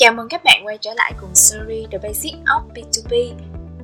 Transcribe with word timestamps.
Chào 0.00 0.12
mừng 0.12 0.28
các 0.28 0.40
bạn 0.44 0.62
quay 0.64 0.78
trở 0.80 0.90
lại 0.96 1.12
cùng 1.20 1.34
series 1.34 1.90
The 1.90 1.98
Basic 1.98 2.34
of 2.46 2.60
B2B. 2.74 3.32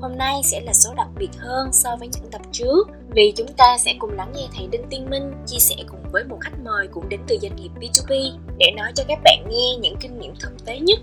Hôm 0.01 0.16
nay 0.16 0.40
sẽ 0.44 0.60
là 0.60 0.73
số 0.73 0.90
đặc 0.96 1.08
biệt 1.19 1.31
hơn 1.38 1.73
so 1.73 1.96
với 1.96 2.08
những 2.12 2.31
tập 2.31 2.40
trước, 2.50 2.88
vì 3.08 3.32
chúng 3.36 3.46
ta 3.56 3.78
sẽ 3.78 3.94
cùng 3.98 4.11
lắng 4.11 4.33
nghe 4.35 4.43
thầy 4.56 4.69
Đinh 4.72 4.83
Tiên 4.90 5.11
Minh 5.11 5.33
chia 5.46 5.59
sẻ 5.59 5.77
cùng 5.90 6.01
với 6.12 6.25
một 6.25 6.37
khách 6.40 6.59
mời 6.64 6.88
cũng 6.93 7.09
đến 7.09 7.21
từ 7.27 7.38
doanh 7.43 7.56
nghiệp 7.56 7.69
B2B 7.80 8.30
để 8.59 8.67
nói 8.77 8.93
cho 8.95 9.04
các 9.09 9.19
bạn 9.25 9.45
nghe 9.48 9.77
những 9.80 9.96
kinh 10.01 10.19
nghiệm 10.19 10.35
thực 10.40 10.64
tế 10.67 10.79
nhất. 10.79 10.98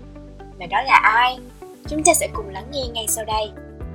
Và 0.58 0.66
đó 0.66 0.82
là 0.82 1.00
ai? 1.02 1.38
Chúng 1.88 2.02
ta 2.02 2.14
sẽ 2.14 2.28
cùng 2.32 2.48
lắng 2.48 2.66
nghe 2.72 2.82
ngay 2.94 3.06
sau 3.08 3.24
đây. 3.24 3.50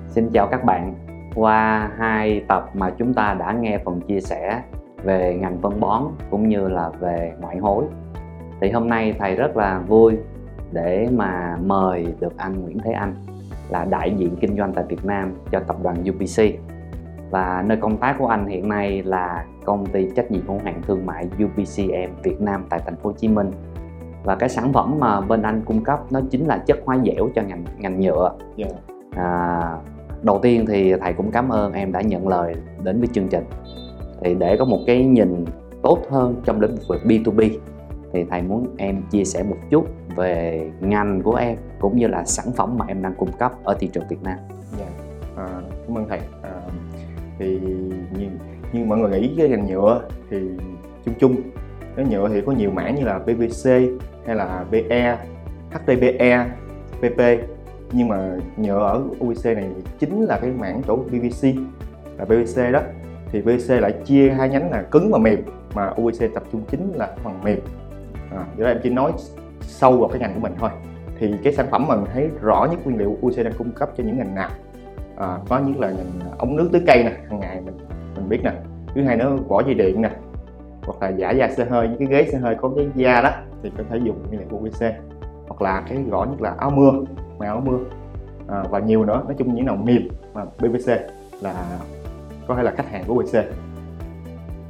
Xin 0.09 0.29
chào 0.33 0.47
các 0.51 0.63
bạn. 0.63 0.95
Qua 1.35 1.91
hai 1.99 2.41
tập 2.47 2.69
mà 2.73 2.93
chúng 2.99 3.13
ta 3.13 3.35
đã 3.39 3.53
nghe 3.61 3.79
phần 3.85 4.01
chia 4.01 4.19
sẻ 4.19 4.61
về 5.03 5.37
ngành 5.41 5.59
phân 5.61 5.79
bón 5.79 6.03
cũng 6.31 6.49
như 6.49 6.67
là 6.67 6.89
về 6.99 7.33
ngoại 7.39 7.57
hối, 7.57 7.85
thì 8.61 8.71
hôm 8.71 8.89
nay 8.89 9.13
thầy 9.19 9.35
rất 9.35 9.57
là 9.57 9.79
vui 9.87 10.13
để 10.75 11.07
mà 11.11 11.57
mời 11.65 12.05
được 12.19 12.37
anh 12.37 12.61
Nguyễn 12.61 12.77
Thế 12.79 12.91
Anh 12.91 13.15
là 13.69 13.85
đại 13.85 14.13
diện 14.17 14.35
kinh 14.41 14.57
doanh 14.57 14.73
tại 14.73 14.83
Việt 14.89 15.05
Nam 15.05 15.33
cho 15.51 15.59
tập 15.59 15.75
đoàn 15.83 16.03
UPC 16.09 16.59
và 17.31 17.63
nơi 17.67 17.77
công 17.81 17.97
tác 17.97 18.15
của 18.19 18.27
anh 18.27 18.47
hiện 18.47 18.69
nay 18.69 19.03
là 19.03 19.45
công 19.65 19.85
ty 19.85 20.07
trách 20.15 20.31
nhiệm 20.31 20.47
hữu 20.47 20.59
hạn 20.63 20.81
thương 20.87 21.05
mại 21.05 21.27
UPCM 21.45 22.21
Việt 22.23 22.41
Nam 22.41 22.65
tại 22.69 22.79
thành 22.85 22.95
phố 22.95 23.09
Hồ 23.09 23.15
Chí 23.17 23.27
Minh 23.27 23.51
và 24.23 24.35
cái 24.35 24.49
sản 24.49 24.73
phẩm 24.73 24.95
mà 24.99 25.21
bên 25.21 25.41
anh 25.41 25.61
cung 25.65 25.83
cấp 25.83 25.99
nó 26.11 26.21
chính 26.29 26.45
là 26.45 26.57
chất 26.57 26.79
hóa 26.85 26.97
dẻo 27.05 27.29
cho 27.35 27.41
ngành 27.41 27.65
ngành 27.77 27.99
nhựa. 27.99 28.31
Dạ. 28.55 28.67
À, 29.11 29.77
đầu 30.21 30.39
tiên 30.41 30.65
thì 30.67 30.93
thầy 31.01 31.13
cũng 31.13 31.31
cảm 31.31 31.49
ơn 31.49 31.73
em 31.73 31.91
đã 31.91 32.01
nhận 32.01 32.27
lời 32.27 32.55
đến 32.83 32.99
với 32.99 33.07
chương 33.13 33.27
trình. 33.27 33.43
Thì 34.21 34.35
để 34.35 34.57
có 34.57 34.65
một 34.65 34.79
cái 34.87 35.05
nhìn 35.05 35.45
tốt 35.81 35.99
hơn 36.09 36.41
trong 36.45 36.61
lĩnh 36.61 36.75
vực 36.87 37.01
B2B 37.05 37.49
thì 38.15 38.25
thầy 38.29 38.41
muốn 38.41 38.75
em 38.77 39.01
chia 39.11 39.23
sẻ 39.23 39.43
một 39.43 39.57
chút 39.69 39.87
về 40.15 40.61
ngành 40.81 41.21
của 41.21 41.35
em 41.35 41.57
cũng 41.79 41.97
như 41.97 42.07
là 42.07 42.25
sản 42.25 42.45
phẩm 42.55 42.77
mà 42.77 42.85
em 42.87 43.01
đang 43.01 43.15
cung 43.15 43.31
cấp 43.39 43.51
ở 43.63 43.75
thị 43.79 43.89
trường 43.93 44.07
Việt 44.09 44.23
Nam. 44.23 44.37
Dạ. 44.79 44.85
À, 45.37 45.61
cảm 45.87 45.97
ơn 45.97 46.05
thầy. 46.09 46.19
À, 46.41 46.61
thì 47.39 47.59
như, 48.19 48.27
như 48.73 48.85
mọi 48.85 48.97
người 48.97 49.19
nghĩ 49.19 49.33
cái 49.37 49.49
ngành 49.49 49.67
nhựa 49.67 50.01
thì 50.29 50.37
chung 51.05 51.13
chung 51.19 51.35
cái 51.95 52.05
nhựa 52.09 52.29
thì 52.33 52.41
có 52.41 52.51
nhiều 52.51 52.71
mảng 52.71 52.95
như 52.95 53.03
là 53.03 53.19
PVC 53.19 53.69
hay 54.25 54.35
là 54.35 54.65
PE, 54.71 55.17
HDPE, 55.71 56.45
PP 56.97 57.21
nhưng 57.91 58.07
mà 58.07 58.37
nhựa 58.57 58.79
ở 58.79 59.03
UVC 59.25 59.45
này 59.45 59.69
chính 59.99 60.25
là 60.25 60.39
cái 60.41 60.51
mảng 60.51 60.81
chỗ 60.87 60.95
PVC 60.95 61.47
là 62.17 62.25
PVC 62.25 62.71
đó 62.73 62.81
thì 63.31 63.41
PVC 63.41 63.69
lại 63.69 63.93
chia 64.05 64.29
hai 64.29 64.49
nhánh 64.49 64.71
là 64.71 64.81
cứng 64.81 65.11
và 65.11 65.17
mềm 65.17 65.41
mà 65.73 65.91
UVC 66.01 66.33
tập 66.33 66.43
trung 66.51 66.61
chính 66.71 66.91
là 66.95 67.15
phần 67.23 67.33
mềm 67.43 67.59
à, 68.35 68.45
đó 68.57 68.67
em 68.67 68.79
chỉ 68.83 68.89
nói 68.89 69.11
sâu 69.61 69.97
vào 69.97 70.09
cái 70.09 70.19
ngành 70.19 70.33
của 70.33 70.39
mình 70.39 70.53
thôi. 70.59 70.69
Thì 71.19 71.33
cái 71.43 71.53
sản 71.53 71.67
phẩm 71.71 71.85
mà 71.87 71.95
mình 71.95 72.05
thấy 72.13 72.29
rõ 72.41 72.67
nhất 72.71 72.79
nguyên 72.85 72.97
liệu 72.97 73.17
UC 73.25 73.37
đang 73.37 73.53
cung 73.57 73.71
cấp 73.71 73.89
cho 73.97 74.03
những 74.03 74.17
ngành 74.17 74.35
nào? 74.35 74.49
À, 75.17 75.37
có 75.49 75.59
nhất 75.59 75.77
là 75.79 75.91
ngành 75.91 76.37
ống 76.37 76.55
nước 76.55 76.69
tưới 76.71 76.81
cây 76.87 77.03
nè 77.03 77.11
hàng 77.29 77.39
ngày 77.39 77.61
mình 77.65 77.77
mình 78.15 78.29
biết 78.29 78.39
nè. 78.43 78.51
Thứ 78.95 79.03
hai 79.03 79.17
nữa 79.17 79.37
vỏ 79.47 79.63
dây 79.63 79.73
điện 79.73 80.01
nè 80.01 80.11
hoặc 80.83 81.01
là 81.01 81.09
giả 81.09 81.31
da 81.31 81.49
xe 81.49 81.65
hơi 81.65 81.87
những 81.87 81.97
cái 81.97 82.07
ghế 82.07 82.31
xe 82.31 82.37
hơi 82.37 82.55
có 82.55 82.71
cái 82.75 82.87
da 82.95 83.21
đó 83.21 83.31
thì 83.63 83.71
có 83.77 83.83
thể 83.89 83.97
dùng 83.97 84.27
nguyên 84.27 84.39
liệu 84.39 84.59
UC 84.59 84.95
hoặc 85.47 85.61
là 85.61 85.83
cái 85.89 86.03
rõ 86.09 86.23
nhất 86.23 86.41
là 86.41 86.55
áo 86.57 86.69
mưa 86.69 86.91
mà 87.37 87.45
áo 87.45 87.61
mưa. 87.65 87.77
À, 88.47 88.63
và 88.69 88.79
nhiều 88.79 89.05
nữa 89.05 89.21
nói 89.25 89.35
chung 89.37 89.55
những 89.55 89.65
nào 89.65 89.75
mềm 89.75 90.07
mà 90.33 90.45
PVC 90.45 90.89
là 91.41 91.79
có 92.47 92.55
thể 92.55 92.63
là 92.63 92.71
khách 92.71 92.89
hàng 92.89 93.03
của 93.07 93.13
UC 93.13 93.45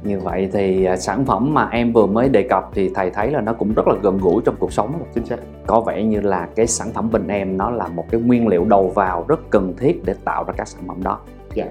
như 0.06 0.18
vậy 0.20 0.48
thì 0.52 0.84
à, 0.84 0.96
sản 0.96 1.24
phẩm 1.24 1.54
mà 1.54 1.68
em 1.72 1.92
vừa 1.92 2.06
mới 2.06 2.28
đề 2.28 2.42
cập 2.42 2.70
thì 2.74 2.90
thầy 2.94 3.10
thấy 3.10 3.30
là 3.30 3.40
nó 3.40 3.52
cũng 3.52 3.74
rất 3.74 3.88
là 3.88 3.94
gần 4.02 4.18
gũi 4.18 4.42
trong 4.44 4.56
cuộc 4.58 4.72
sống. 4.72 5.02
Chính 5.14 5.26
xác. 5.26 5.36
Có 5.66 5.80
vẻ 5.80 6.02
như 6.02 6.20
là 6.20 6.48
cái 6.56 6.66
sản 6.66 6.92
phẩm 6.92 7.10
bên 7.10 7.28
em 7.28 7.56
nó 7.56 7.70
là 7.70 7.88
một 7.88 8.04
cái 8.10 8.20
nguyên 8.20 8.48
liệu 8.48 8.64
đầu 8.64 8.88
vào 8.88 9.24
rất 9.28 9.50
cần 9.50 9.74
thiết 9.76 10.04
để 10.04 10.14
tạo 10.24 10.44
ra 10.44 10.52
các 10.56 10.68
sản 10.68 10.82
phẩm 10.88 11.02
đó. 11.02 11.20
Dạ. 11.54 11.66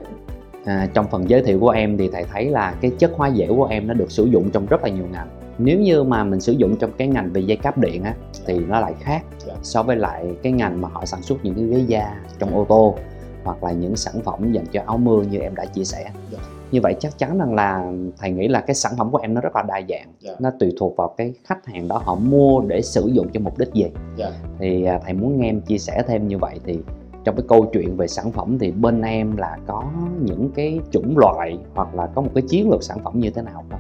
À, 0.66 0.88
trong 0.94 1.06
phần 1.12 1.30
giới 1.30 1.44
thiệu 1.44 1.60
của 1.60 1.70
em 1.70 1.98
thì 1.98 2.10
thầy 2.14 2.26
thấy 2.34 2.46
là 2.46 2.76
cái 2.82 2.92
chất 2.98 3.12
hóa 3.16 3.32
dẻo 3.32 3.56
của 3.56 3.66
em 3.66 3.88
nó 3.88 3.94
được 3.94 4.12
sử 4.12 4.26
dụng 4.26 4.50
trong 4.52 4.66
rất 4.66 4.84
là 4.84 4.90
nhiều 4.90 5.06
ngành. 5.12 5.28
Nếu 5.58 5.80
như 5.80 6.04
mà 6.04 6.24
mình 6.24 6.40
sử 6.40 6.52
dụng 6.52 6.76
trong 6.78 6.92
cái 6.98 7.08
ngành 7.08 7.30
về 7.34 7.42
dây 7.42 7.58
cáp 7.58 7.78
điện 7.78 8.04
á 8.04 8.14
thì 8.46 8.60
nó 8.60 8.80
lại 8.80 8.94
khác 9.00 9.24
Dạ. 9.48 9.54
so 9.64 9.84
với 9.84 9.96
lại 9.96 10.36
cái 10.44 10.52
ngành 10.52 10.82
mà 10.82 10.90
họ 10.92 11.06
sản 11.06 11.22
xuất 11.22 11.46
những 11.46 11.56
cái 11.56 11.66
ghế 11.66 11.86
da 11.88 12.16
trong 12.40 12.56
ô 12.56 12.66
tô 12.70 12.96
hoặc 13.44 13.64
là 13.64 13.72
những 13.72 13.96
sản 13.96 14.16
phẩm 14.24 14.52
dành 14.52 14.66
cho 14.72 14.82
áo 14.86 14.98
mưa 14.98 15.22
như 15.22 15.40
em 15.40 15.56
đã 15.56 15.66
chia 15.66 15.84
sẻ. 15.84 16.10
Dạ. 16.32 16.40
Như 16.76 16.82
vậy 16.82 16.96
chắc 17.00 17.18
chắn 17.18 17.38
rằng 17.38 17.54
là 17.56 17.92
thầy 18.18 18.32
nghĩ 18.32 18.48
là 18.48 18.62
cái 18.62 18.76
sản 18.76 18.92
phẩm 18.98 19.12
của 19.12 19.18
em 19.18 19.34
nó 19.34 19.42
rất 19.42 19.56
là 19.56 19.64
đa 19.68 19.82
dạng 19.90 20.08
Dạ. 20.20 20.32
nó 20.40 20.52
tùy 20.60 20.74
thuộc 20.80 20.96
vào 20.98 21.14
cái 21.18 21.34
khách 21.44 21.66
hàng 21.66 21.88
đó 21.88 22.02
họ 22.04 22.16
mua 22.16 22.62
để 22.68 22.82
sử 22.82 23.08
dụng 23.14 23.28
cho 23.34 23.40
mục 23.40 23.58
đích 23.58 23.74
gì 23.74 23.86
dạ 24.16 24.32
thì 24.60 24.84
à, 24.84 25.00
thầy 25.06 25.14
muốn 25.14 25.40
nghe 25.40 25.50
em 25.50 25.62
chia 25.62 25.78
sẻ 25.78 26.04
thêm 26.08 26.28
như 26.28 26.38
vậy 26.38 26.60
thì 26.66 26.80
trong 27.24 27.36
cái 27.36 27.46
câu 27.50 27.66
chuyện 27.74 27.98
về 27.98 28.08
sản 28.08 28.32
phẩm 28.32 28.58
thì 28.60 28.72
bên 28.72 29.02
em 29.02 29.38
là 29.38 29.58
có 29.68 29.84
những 30.22 30.50
cái 30.56 30.80
chủng 30.92 31.18
loại 31.18 31.58
hoặc 31.76 31.96
là 31.96 32.08
có 32.16 32.22
một 32.22 32.30
cái 32.36 32.44
chiến 32.48 32.70
lược 32.70 32.84
sản 32.84 32.98
phẩm 33.04 33.20
như 33.20 33.30
thế 33.30 33.42
nào 33.42 33.64
không? 33.72 33.80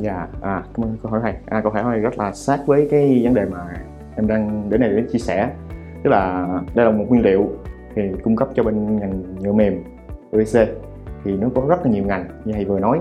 Dạ, 0.00 0.28
à, 0.42 0.64
cảm 0.74 0.84
ơn 0.84 0.96
câu 1.02 1.10
hỏi 1.12 1.20
này. 1.24 1.34
À, 1.46 1.60
câu 1.62 1.72
hỏi 1.72 1.82
này 1.82 1.98
rất 1.98 2.18
là 2.18 2.32
sát 2.32 2.60
với 2.66 2.88
cái 2.90 3.20
vấn 3.24 3.34
đề 3.34 3.44
mà 3.44 3.66
em 4.16 4.26
đang 4.26 4.70
đến 4.70 4.80
này 4.80 4.90
để 4.90 5.02
chia 5.12 5.18
sẻ. 5.18 5.50
Tức 6.04 6.10
là 6.10 6.46
đây 6.74 6.86
là 6.86 6.92
một 6.92 7.04
nguyên 7.08 7.22
liệu 7.22 7.48
thì 7.94 8.02
cung 8.24 8.36
cấp 8.36 8.48
cho 8.54 8.62
bên 8.62 8.96
ngành 9.00 9.22
nhựa 9.40 9.52
mềm 9.52 9.84
PVC 10.30 10.58
thì 11.24 11.36
nó 11.36 11.48
có 11.54 11.62
rất 11.68 11.84
là 11.84 11.90
nhiều 11.90 12.04
ngành 12.04 12.24
như 12.44 12.52
thầy 12.52 12.64
vừa 12.64 12.80
nói. 12.80 13.00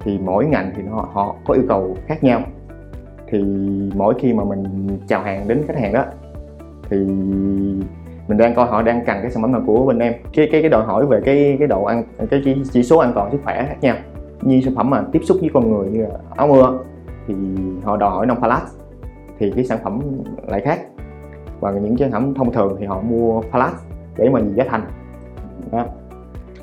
Thì 0.00 0.18
mỗi 0.18 0.46
ngành 0.46 0.72
thì 0.76 0.82
họ, 0.90 1.08
họ 1.12 1.34
có 1.46 1.54
yêu 1.54 1.64
cầu 1.68 1.96
khác 2.06 2.24
nhau. 2.24 2.40
Thì 3.26 3.44
mỗi 3.94 4.14
khi 4.18 4.32
mà 4.34 4.44
mình 4.44 4.88
chào 5.08 5.22
hàng 5.22 5.48
đến 5.48 5.62
khách 5.66 5.78
hàng 5.78 5.92
đó 5.92 6.04
thì 6.90 6.96
mình 8.28 8.38
đang 8.38 8.54
coi 8.54 8.66
họ 8.66 8.82
đang 8.82 9.04
cần 9.06 9.18
cái 9.22 9.30
sản 9.30 9.42
phẩm 9.42 9.52
nào 9.52 9.62
của 9.66 9.86
bên 9.86 9.98
em. 9.98 10.14
Cái 10.32 10.48
cái 10.52 10.60
cái 10.60 10.70
đòi 10.70 10.84
hỏi 10.84 11.06
về 11.06 11.20
cái 11.24 11.56
cái 11.58 11.68
độ 11.68 11.84
ăn 11.84 12.04
cái 12.30 12.42
chỉ, 12.44 12.62
chỉ 12.72 12.82
số 12.82 12.98
an 12.98 13.12
toàn 13.14 13.30
sức 13.32 13.38
khỏe 13.44 13.66
khác 13.68 13.76
nhau. 13.80 13.96
Như 14.42 14.60
sản 14.60 14.74
phẩm 14.74 14.90
mà 14.90 15.04
tiếp 15.12 15.20
xúc 15.24 15.36
với 15.40 15.50
con 15.54 15.70
người 15.70 15.88
như 15.88 16.06
áo 16.36 16.48
mưa 16.48 16.78
thì 17.26 17.34
họ 17.82 17.96
đòi 17.96 18.10
hỏi 18.10 18.26
non 18.26 18.40
phalat 18.40 18.62
thì 19.38 19.52
cái 19.56 19.64
sản 19.64 19.78
phẩm 19.84 20.00
lại 20.46 20.60
khác. 20.60 20.80
Và 21.60 21.70
những 21.70 21.96
cái 21.96 22.10
sản 22.10 22.12
phẩm 22.12 22.34
thông 22.34 22.52
thường 22.52 22.76
thì 22.80 22.86
họ 22.86 23.00
mua 23.00 23.40
phalat 23.40 23.72
để 24.16 24.28
mà 24.28 24.40
giá 24.54 24.64
thành. 24.68 24.82
Đó 25.72 25.84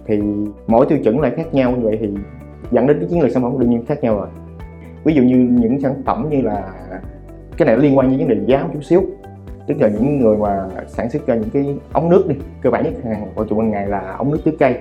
thì 0.07 0.21
mỗi 0.67 0.85
tiêu 0.85 0.97
chuẩn 1.03 1.19
lại 1.19 1.31
khác 1.35 1.53
nhau 1.53 1.71
như 1.71 1.85
vậy 1.85 1.97
thì 2.01 2.09
dẫn 2.71 2.87
đến 2.87 2.99
cái 2.99 3.09
chiến 3.09 3.21
lược 3.21 3.31
sản 3.31 3.43
phẩm 3.43 3.59
đương 3.59 3.69
nhiên 3.69 3.85
khác 3.85 4.03
nhau 4.03 4.15
rồi. 4.15 4.27
Ví 5.03 5.13
dụ 5.13 5.23
như 5.23 5.35
những 5.35 5.81
sản 5.81 6.01
phẩm 6.05 6.27
như 6.29 6.41
là 6.41 6.73
cái 7.57 7.65
này 7.65 7.75
nó 7.75 7.81
liên 7.81 7.97
quan 7.97 8.09
đến 8.09 8.19
vấn 8.19 8.27
đề 8.27 8.45
giá 8.45 8.63
một 8.63 8.69
chút 8.73 8.83
xíu. 8.83 9.01
Tức 9.67 9.81
là 9.81 9.87
những 9.87 10.19
người 10.19 10.37
mà 10.37 10.67
sản 10.87 11.09
xuất 11.09 11.27
ra 11.27 11.35
những 11.35 11.49
cái 11.49 11.77
ống 11.93 12.09
nước 12.09 12.25
đi 12.27 12.35
cơ 12.61 12.69
bản 12.69 12.83
nhất 12.83 12.93
hàng 13.03 13.27
của 13.35 13.43
tụi 13.43 13.59
ban 13.59 13.71
ngày 13.71 13.87
là 13.87 14.15
ống 14.17 14.31
nước 14.31 14.39
tưới 14.43 14.55
cây. 14.59 14.75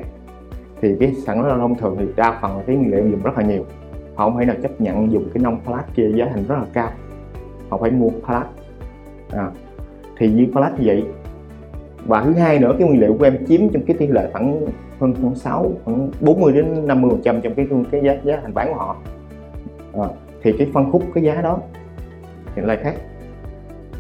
Thì 0.81 0.97
cái 1.01 1.13
sản 1.27 1.43
phẩm 1.43 1.61
thông 1.61 1.75
thường 1.75 1.97
thì 1.99 2.07
đa 2.17 2.39
phần 2.43 2.57
là 2.57 2.63
cái 2.67 2.77
nguyên 2.77 2.91
liệu 2.91 3.11
dùng 3.11 3.23
rất 3.23 3.39
là 3.39 3.45
nhiều. 3.45 3.65
Họ 4.15 4.31
không 4.31 4.39
thể 4.39 4.45
nào 4.45 4.57
chấp 4.63 4.81
nhận 4.81 5.13
dùng 5.13 5.29
cái 5.35 5.43
nông 5.43 5.61
plat 5.65 5.95
kia 5.95 6.11
giá 6.15 6.27
thành 6.35 6.45
rất 6.49 6.55
là 6.59 6.67
cao. 6.73 6.91
Họ 7.69 7.79
phải 7.79 7.91
mua 7.91 8.11
plat. 8.27 8.47
À, 9.31 9.51
thì 10.19 10.33
như 10.33 10.47
plat 10.53 10.81
như 10.81 10.87
vậy. 10.87 11.05
Và 12.07 12.23
thứ 12.25 12.33
hai 12.33 12.59
nữa 12.59 12.75
cái 12.79 12.89
nguyên 12.89 13.01
liệu 13.01 13.17
của 13.19 13.25
em 13.25 13.47
chiếm 13.47 13.69
trong 13.69 13.83
cái 13.87 13.97
tỷ 13.97 14.07
lệ 14.07 14.29
khoảng 14.33 14.67
hơn 15.01 15.15
khoảng 15.23 15.35
6 15.35 15.73
khoảng 15.85 16.11
40 16.21 16.53
đến 16.53 16.87
50 16.87 17.11
phần 17.11 17.23
trăm 17.23 17.41
trong 17.41 17.55
cái 17.55 17.67
cái 17.91 18.01
giá 18.05 18.17
giá 18.25 18.41
thành 18.43 18.55
bán 18.55 18.69
của 18.69 18.79
họ. 18.79 18.97
À, 19.93 20.09
thì 20.43 20.53
cái 20.59 20.71
phân 20.75 20.91
khúc 20.93 21.03
cái 21.15 21.25
giá 21.25 21.41
đó 21.43 21.59
thì 22.55 22.63
lại 22.63 22.77
khác. 22.77 22.95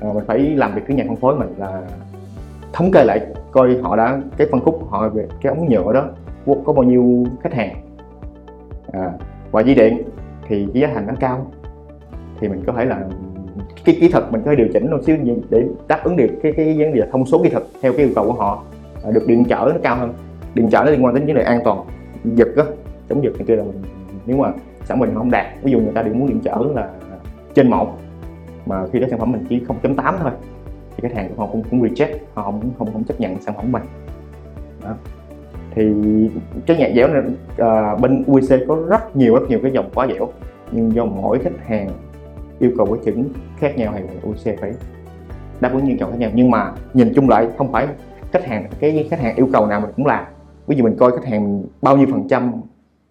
À, 0.00 0.08
mình 0.14 0.24
phải 0.26 0.38
làm 0.38 0.74
việc 0.74 0.82
với 0.86 0.96
nhà 0.96 1.04
phân 1.08 1.16
phối 1.16 1.36
mình 1.36 1.54
là 1.58 1.82
thống 2.72 2.90
kê 2.92 3.04
lại 3.04 3.26
coi 3.50 3.76
họ 3.82 3.96
đã 3.96 4.20
cái 4.36 4.46
phân 4.50 4.60
khúc 4.60 4.90
họ 4.90 5.08
về 5.08 5.26
cái 5.42 5.54
ống 5.56 5.68
nhựa 5.68 5.92
đó 5.92 6.04
có 6.46 6.54
có 6.64 6.72
bao 6.72 6.84
nhiêu 6.84 7.26
khách 7.42 7.54
hàng. 7.54 7.76
À, 8.92 9.12
và 9.50 9.60
dây 9.60 9.74
điện 9.74 10.02
thì 10.48 10.66
cái 10.74 10.82
giá 10.82 10.90
thành 10.94 11.06
nó 11.06 11.14
cao. 11.20 11.46
Thì 12.40 12.48
mình 12.48 12.62
có 12.66 12.72
thể 12.72 12.84
là 12.84 13.04
cái 13.84 13.96
kỹ 14.00 14.08
thuật 14.08 14.24
mình 14.32 14.42
có 14.44 14.50
thể 14.50 14.56
điều 14.56 14.68
chỉnh 14.72 14.90
một 14.90 14.98
xíu 15.06 15.16
để 15.50 15.64
đáp 15.88 16.00
ứng 16.04 16.16
được 16.16 16.30
cái 16.42 16.52
cái 16.52 16.78
vấn 16.78 16.94
đề 16.94 17.02
thông 17.12 17.26
số 17.26 17.42
kỹ 17.42 17.48
thuật 17.48 17.64
theo 17.82 17.92
cái 17.92 18.00
yêu 18.00 18.12
cầu 18.14 18.24
của 18.24 18.32
họ 18.32 18.62
à, 19.04 19.10
được 19.10 19.26
điện 19.26 19.44
trở 19.48 19.70
nó 19.74 19.80
cao 19.82 19.96
hơn 19.96 20.12
điện 20.56 20.68
trở 20.70 20.82
nó 20.84 20.90
liên 20.90 21.04
quan 21.04 21.14
đến 21.14 21.26
vấn 21.26 21.34
đề 21.34 21.42
an 21.42 21.60
toàn 21.64 21.84
giật 22.24 22.48
á 22.56 22.64
chống 23.08 23.24
giật 23.24 23.32
này 23.38 23.44
kia 23.48 23.56
là 23.56 23.62
mình 23.62 23.82
nếu 24.26 24.36
mà 24.36 24.52
sản 24.84 24.98
phẩm 24.98 25.00
mình 25.00 25.14
không 25.14 25.30
đạt 25.30 25.46
ví 25.62 25.72
dụ 25.72 25.80
người 25.80 25.92
ta 25.92 26.02
điện 26.02 26.18
muốn 26.18 26.28
điện 26.28 26.40
trở 26.44 26.56
là 26.74 26.90
trên 27.54 27.70
một 27.70 27.98
mà 28.66 28.86
khi 28.92 28.98
đó 28.98 29.06
sản 29.10 29.18
phẩm 29.18 29.32
mình 29.32 29.44
chỉ 29.48 29.60
0.8 29.82 30.14
thôi 30.20 30.30
thì 30.96 31.08
khách 31.08 31.14
hàng 31.14 31.28
của 31.28 31.42
họ 31.42 31.52
cũng 31.52 31.62
cũng 31.70 31.82
reject 31.82 32.16
họ 32.34 32.42
không 32.42 32.60
không 32.78 32.92
không 32.92 33.04
chấp 33.04 33.20
nhận 33.20 33.40
sản 33.40 33.54
phẩm 33.54 33.72
mình. 33.72 33.82
Đó. 34.82 34.94
thì 35.74 35.92
cái 36.66 36.76
nhạc 36.76 36.90
dẻo 36.96 37.08
này 37.08 37.22
à, 37.58 37.94
bên 37.94 38.24
UC 38.32 38.68
có 38.68 38.78
rất 38.88 39.16
nhiều 39.16 39.34
rất 39.34 39.42
nhiều 39.48 39.58
cái 39.62 39.72
dòng 39.72 39.90
quá 39.94 40.06
dẻo 40.06 40.28
nhưng 40.72 40.94
do 40.94 41.04
mỗi 41.04 41.38
khách 41.38 41.66
hàng 41.66 41.88
yêu 42.58 42.70
cầu 42.76 42.86
cái 42.86 43.04
chuẩn 43.04 43.28
khác 43.58 43.76
nhau 43.76 43.94
thì 43.96 44.28
UC 44.28 44.60
phải 44.60 44.72
đáp 45.60 45.72
ứng 45.72 45.84
nhu 45.84 45.94
cầu 46.00 46.10
khác 46.10 46.16
nhau. 46.18 46.30
Nhưng 46.34 46.50
mà 46.50 46.72
nhìn 46.94 47.12
chung 47.14 47.28
lại 47.28 47.48
không 47.58 47.72
phải 47.72 47.86
khách 48.32 48.44
hàng 48.44 48.66
cái 48.80 49.06
khách 49.10 49.20
hàng 49.20 49.36
yêu 49.36 49.48
cầu 49.52 49.66
nào 49.66 49.80
mình 49.80 49.90
cũng 49.96 50.06
làm 50.06 50.24
ví 50.66 50.76
dụ 50.76 50.84
mình 50.84 50.96
coi 50.96 51.12
khách 51.12 51.24
hàng 51.24 51.62
bao 51.82 51.96
nhiêu 51.96 52.06
phần 52.10 52.28
trăm 52.28 52.52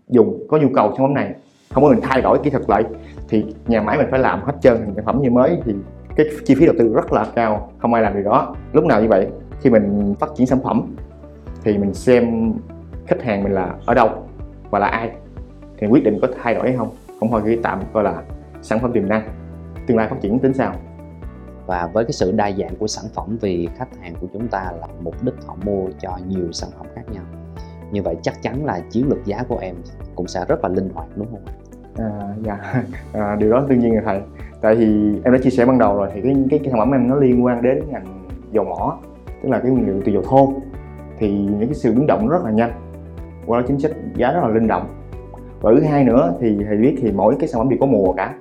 dùng, 0.08 0.48
có 0.50 0.58
nhu 0.58 0.68
cầu 0.74 0.90
sản 0.90 1.08
phẩm 1.08 1.14
này, 1.14 1.34
không 1.74 1.84
có 1.84 1.90
mình 1.90 2.00
thay 2.02 2.22
đổi 2.22 2.40
kỹ 2.44 2.50
thuật 2.50 2.70
lại, 2.70 2.84
thì 3.30 3.46
nhà 3.68 3.82
máy 3.82 3.98
mình 3.98 4.08
phải 4.12 4.20
làm 4.20 4.44
hết 4.44 4.54
trơn 4.62 4.78
thành 4.78 4.96
sản 4.96 5.06
phẩm 5.06 5.22
như 5.22 5.32
mới, 5.32 5.58
thì 5.66 5.74
cái 6.16 6.26
chi 6.46 6.56
phí 6.56 6.66
đầu 6.66 6.76
tư 6.80 6.94
rất 6.94 7.14
là 7.14 7.26
cao, 7.36 7.72
không 7.78 7.94
ai 7.94 8.04
làm 8.04 8.14
điều 8.14 8.24
đó. 8.24 8.56
Lúc 8.74 8.86
nào 8.86 9.02
như 9.02 9.08
vậy, 9.08 9.28
khi 9.62 9.70
mình 9.70 10.16
phát 10.20 10.30
triển 10.36 10.48
sản 10.48 10.60
phẩm, 10.64 10.96
thì 11.64 11.78
mình 11.78 11.94
xem 11.94 12.54
khách 13.08 13.24
hàng 13.24 13.44
mình 13.44 13.54
là 13.54 13.76
ở 13.86 13.94
đâu 13.94 14.10
và 14.70 14.80
là 14.80 14.88
ai, 14.88 15.12
thì 15.78 15.88
quyết 15.88 16.04
định 16.04 16.20
có 16.22 16.28
thay 16.42 16.56
đổi 16.56 16.68
hay 16.68 16.78
không 16.78 16.90
không 17.20 17.32
thôi 17.32 17.42
cái 17.46 17.60
tạm 17.64 17.80
coi 17.94 18.04
là 18.04 18.24
sản 18.62 18.80
phẩm 18.80 18.92
tiềm 18.92 19.10
năng, 19.10 19.30
tương 19.88 19.98
lai 19.98 20.08
phát 20.10 20.16
triển 20.22 20.40
tính 20.40 20.54
sao. 20.54 20.74
Và 21.66 21.90
với 21.94 22.06
cái 22.06 22.12
sự 22.12 22.32
đa 22.32 22.52
dạng 22.52 22.76
của 22.76 22.88
sản 22.88 23.06
phẩm, 23.14 23.38
vì 23.42 23.70
khách 23.78 23.98
hàng 24.02 24.14
của 24.22 24.28
chúng 24.34 24.48
ta 24.48 24.72
là 24.82 24.88
mục 25.02 25.16
đích 25.24 25.34
họ 25.46 25.56
mua 25.64 25.88
cho 26.00 26.18
nhiều 26.28 26.52
sản 26.52 26.70
phẩm 26.78 26.88
khác 26.96 27.02
nhau 27.12 27.24
như 27.92 28.02
vậy 28.02 28.16
chắc 28.22 28.42
chắn 28.42 28.66
là 28.66 28.82
chiến 28.90 29.10
lược 29.10 29.26
giá 29.26 29.44
của 29.48 29.58
em 29.58 29.76
cũng 30.16 30.28
sẽ 30.28 30.46
rất 30.48 30.64
là 30.64 30.70
linh 30.70 30.90
hoạt 30.94 31.08
đúng 31.16 31.28
không 31.32 31.46
ạ? 31.46 31.54
à, 31.98 32.34
dạ. 32.44 32.84
À, 33.14 33.36
điều 33.40 33.52
đó 33.52 33.66
đương 33.70 33.80
nhiên 33.80 33.96
là 33.96 34.02
thầy 34.06 34.22
tại 34.62 34.76
vì 34.76 35.20
em 35.24 35.34
đã 35.34 35.40
chia 35.44 35.50
sẻ 35.50 35.66
ban 35.66 35.78
đầu 35.78 35.98
rồi 35.98 36.10
thì 36.14 36.22
cái 36.22 36.36
cái, 36.50 36.60
cái 36.60 36.70
sản 36.72 36.80
phẩm 36.80 36.92
em 36.92 37.08
nó 37.08 37.16
liên 37.16 37.46
quan 37.46 37.62
đến 37.62 37.84
ngành 37.90 38.28
dầu 38.52 38.64
mỏ 38.64 38.98
tức 39.44 39.50
là 39.50 39.60
cái 39.60 39.72
nguyên 39.72 39.88
liệu 39.88 40.02
từ 40.06 40.12
dầu 40.12 40.22
thô. 40.22 40.54
Thì 41.18 41.32
những 41.32 41.68
cái 41.68 41.74
sự 41.74 41.94
biến 41.94 42.08
động 42.08 42.28
rất 42.28 42.44
là 42.44 42.52
nhanh 42.52 42.72
qua 43.46 43.60
đó 43.60 43.66
chính 43.68 43.80
sách 43.80 43.92
giá 44.16 44.32
rất 44.32 44.40
là 44.42 44.48
linh 44.48 44.68
động. 44.68 44.88
Và 45.62 45.72
thứ 45.76 45.84
hai 45.84 46.04
nữa 46.04 46.34
thì 46.40 46.58
thầy 46.68 46.78
biết 46.78 46.96
thì 47.02 47.12
mỗi 47.12 47.36
cái 47.40 47.48
sản 47.48 47.60
phẩm 47.60 47.70
đều 47.70 47.80
có 47.80 47.86
mùa 47.86 48.14
cả. 48.14 48.36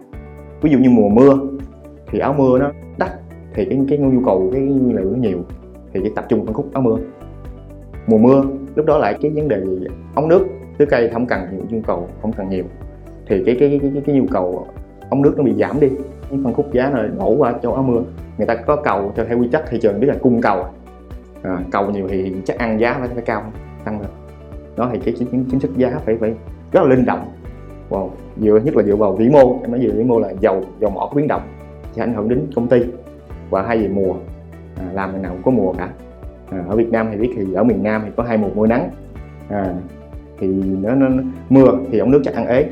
Ví 0.61 0.71
dụ 0.71 0.79
như 0.79 0.91
mùa 0.91 1.09
mưa 1.09 1.39
thì 2.07 2.19
áo 2.19 2.35
mưa 2.39 2.59
nó 2.59 2.73
đắt 2.99 3.11
thì 3.55 3.65
cái 3.65 3.81
cái 3.89 3.99
nhu 3.99 4.25
cầu 4.25 4.51
cái 4.53 4.63
nguyên 4.63 4.97
liệu 4.97 5.11
nó 5.11 5.17
nhiều 5.17 5.39
thì 5.93 6.01
chỉ 6.03 6.13
tập 6.17 6.25
trung 6.29 6.47
phân 6.47 6.55
khúc 6.55 6.71
áo 6.73 6.83
mưa. 6.83 6.97
Mùa 8.07 8.19
mưa 8.19 8.45
lúc 8.75 8.87
đó 8.87 8.99
lại 8.99 9.19
cái 9.23 9.31
vấn 9.31 9.49
đề 9.49 9.65
gì 9.65 9.87
ống 10.15 10.29
nước 10.29 10.47
tưới 10.79 10.87
cây 10.91 11.09
không 11.09 11.27
cần 11.27 11.41
nhiều 11.53 11.67
nhu 11.71 11.81
cầu 11.87 12.09
không 12.23 12.33
cần 12.33 12.49
nhiều. 12.49 12.65
Thì 13.27 13.43
cái 13.47 13.57
cái 13.61 13.69
cái 13.69 13.91
cái, 13.93 14.03
cái 14.07 14.17
nhu 14.17 14.27
cầu 14.31 14.67
ống 15.11 15.23
nước 15.23 15.35
nó 15.37 15.45
bị 15.45 15.55
giảm 15.55 15.81
đi. 15.81 15.89
Những 16.31 16.45
phân 16.45 16.55
khúc 16.55 16.73
giá 16.73 16.91
này 16.91 17.09
đổ 17.19 17.31
qua 17.31 17.55
cho 17.63 17.71
áo 17.71 17.83
mưa. 17.83 18.03
Người 18.39 18.47
ta 18.47 18.55
có 18.55 18.77
cầu 18.77 19.13
theo 19.17 19.27
theo 19.27 19.39
quy 19.39 19.49
chất 19.53 19.65
thị 19.71 19.79
trường 19.83 20.01
biết 20.01 20.07
là 20.07 20.15
cung 20.23 20.41
cầu. 20.41 20.65
À, 21.43 21.59
cầu 21.71 21.91
nhiều 21.91 22.09
thì 22.09 22.33
chắc 22.45 22.59
ăn 22.59 22.81
giá 22.81 22.97
phải, 22.99 23.09
phải 23.09 23.23
cao 23.27 23.43
tăng 23.85 24.01
lên. 24.01 24.11
Đó 24.77 24.91
thì 24.93 24.99
cái 24.99 25.15
chính, 25.19 25.45
chính 25.51 25.61
sách 25.61 25.71
giá 25.77 26.01
phải 26.05 26.17
phải 26.17 26.35
rất 26.73 26.83
là 26.83 26.89
linh 26.89 27.05
động. 27.05 27.25
Wow. 27.91 28.09
dựa 28.37 28.61
nhất 28.65 28.77
là 28.77 28.83
dựa 28.83 28.97
vào 28.97 29.13
vĩ 29.13 29.29
mô. 29.29 29.61
Em 29.63 29.71
nói 29.71 29.81
về 29.81 29.89
vĩ 29.89 30.05
mô 30.05 30.19
là 30.19 30.31
dầu 30.41 30.63
dầu 30.81 30.91
mỏ 30.91 31.01
có 31.11 31.17
biến 31.17 31.29
động 31.29 31.43
thì 31.95 32.03
ảnh 32.03 32.15
hưởng 32.15 32.29
đến 32.29 32.47
công 32.55 32.69
ty. 32.69 32.83
Và 33.51 33.63
hay 33.63 33.79
về 33.79 33.89
mùa 33.89 34.15
à, 34.77 34.85
làm 34.93 35.13
ngày 35.13 35.23
nào 35.23 35.33
cũng 35.33 35.43
có 35.43 35.51
mùa 35.51 35.73
cả 35.73 35.91
à, 36.51 36.65
ở 36.69 36.77
Việt 36.77 36.93
Nam 36.93 37.09
thì 37.11 37.19
biết 37.19 37.33
thì 37.37 37.53
ở 37.55 37.65
miền 37.65 37.83
Nam 37.83 38.03
thì 38.05 38.11
có 38.17 38.23
hai 38.23 38.39
mùa 38.39 38.49
mưa 38.55 38.67
nắng. 38.67 38.91
À, 39.49 39.75
thì 40.39 40.47
nó, 40.83 40.95
nó, 40.95 41.09
nó 41.09 41.23
mưa 41.49 41.67
thì 41.91 41.99
ống 41.99 42.11
nước 42.11 42.21
chắc 42.25 42.35
ăn 42.35 42.47
ế 42.47 42.67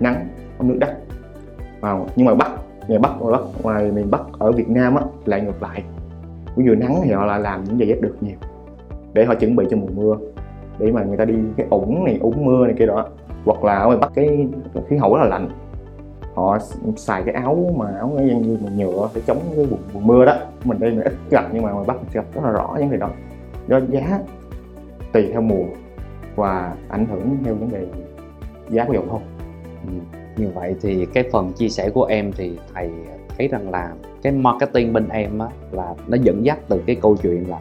nắng 0.00 0.28
ống 0.58 0.68
nước 0.68 0.76
đắt. 0.80 0.90
Wow. 1.80 2.06
nhưng 2.16 2.26
mà 2.26 2.34
bắc 2.34 2.50
ngoài 2.88 2.98
bắc 2.98 3.20
ngoài 3.20 3.32
bắc 3.32 3.62
ngoài 3.62 3.90
miền 3.90 4.10
bắc 4.10 4.20
ở 4.38 4.52
Việt 4.52 4.68
Nam 4.68 4.94
á 4.94 5.02
lại 5.24 5.40
ngược 5.40 5.62
lại. 5.62 5.84
Cũng 6.54 6.66
vừa 6.66 6.74
nắng 6.74 7.00
thì 7.04 7.12
họ 7.12 7.24
là 7.24 7.38
làm 7.38 7.64
những 7.64 7.78
giày 7.78 7.88
dép 7.88 8.00
được 8.00 8.16
nhiều 8.20 8.36
để 9.12 9.24
họ 9.24 9.34
chuẩn 9.34 9.56
bị 9.56 9.64
cho 9.70 9.76
mùa 9.76 9.88
mưa 9.94 10.16
để 10.78 10.92
mà 10.92 11.04
người 11.04 11.16
ta 11.16 11.24
đi 11.24 11.34
cái 11.56 11.66
ủng 11.70 12.04
này 12.04 12.18
ủng 12.20 12.44
mưa 12.44 12.66
này 12.66 12.74
kia 12.78 12.86
đó. 12.86 13.06
Hoặc 13.44 13.64
là 13.64 13.78
ở 13.78 13.86
ngoài 13.86 13.98
bắc 14.00 14.10
cái 14.14 14.48
khí 14.88 14.96
hậu 14.96 15.14
rất 15.14 15.22
là 15.22 15.28
lạnh 15.28 15.48
họ 16.34 16.58
xài 16.96 17.22
cái 17.22 17.34
áo 17.34 17.74
mà 17.76 17.86
áo 17.98 18.08
như 18.08 18.58
mà 18.62 18.70
nhựa 18.76 19.08
để 19.14 19.20
chống 19.26 19.38
cái 19.56 19.64
vùng 19.64 19.80
mùa 19.92 20.00
mưa 20.00 20.24
đó 20.24 20.36
mình 20.64 20.80
đây 20.80 20.90
mình 20.90 21.04
ít 21.04 21.14
gặp 21.30 21.44
nhưng 21.52 21.62
mà 21.62 21.72
ngoài 21.72 21.84
bắc 21.86 21.96
mình 21.96 22.10
gặp 22.12 22.24
rất 22.34 22.44
là 22.44 22.50
rõ 22.50 22.74
vấn 22.78 22.90
đề 22.90 22.96
đó 22.96 23.10
do 23.68 23.80
giá 23.90 24.20
tùy 25.12 25.28
theo 25.32 25.40
mùa 25.40 25.64
và 26.36 26.76
ảnh 26.88 27.06
hưởng 27.06 27.36
theo 27.44 27.54
vấn 27.54 27.70
đề 27.70 27.86
giá 28.70 28.84
của 28.84 28.92
dầu 28.92 29.04
thô 29.10 29.20
ừ. 29.86 29.92
như 30.36 30.50
vậy 30.54 30.74
thì 30.82 31.06
cái 31.14 31.24
phần 31.32 31.52
chia 31.52 31.68
sẻ 31.68 31.90
của 31.90 32.04
em 32.04 32.32
thì 32.32 32.58
thầy 32.74 32.90
thấy 33.38 33.48
rằng 33.48 33.70
là 33.70 33.92
cái 34.22 34.32
marketing 34.32 34.92
bên 34.92 35.08
em 35.08 35.38
á, 35.38 35.46
là 35.72 35.94
nó 36.06 36.16
dẫn 36.22 36.44
dắt 36.44 36.58
từ 36.68 36.82
cái 36.86 36.96
câu 37.02 37.16
chuyện 37.22 37.50
là 37.50 37.60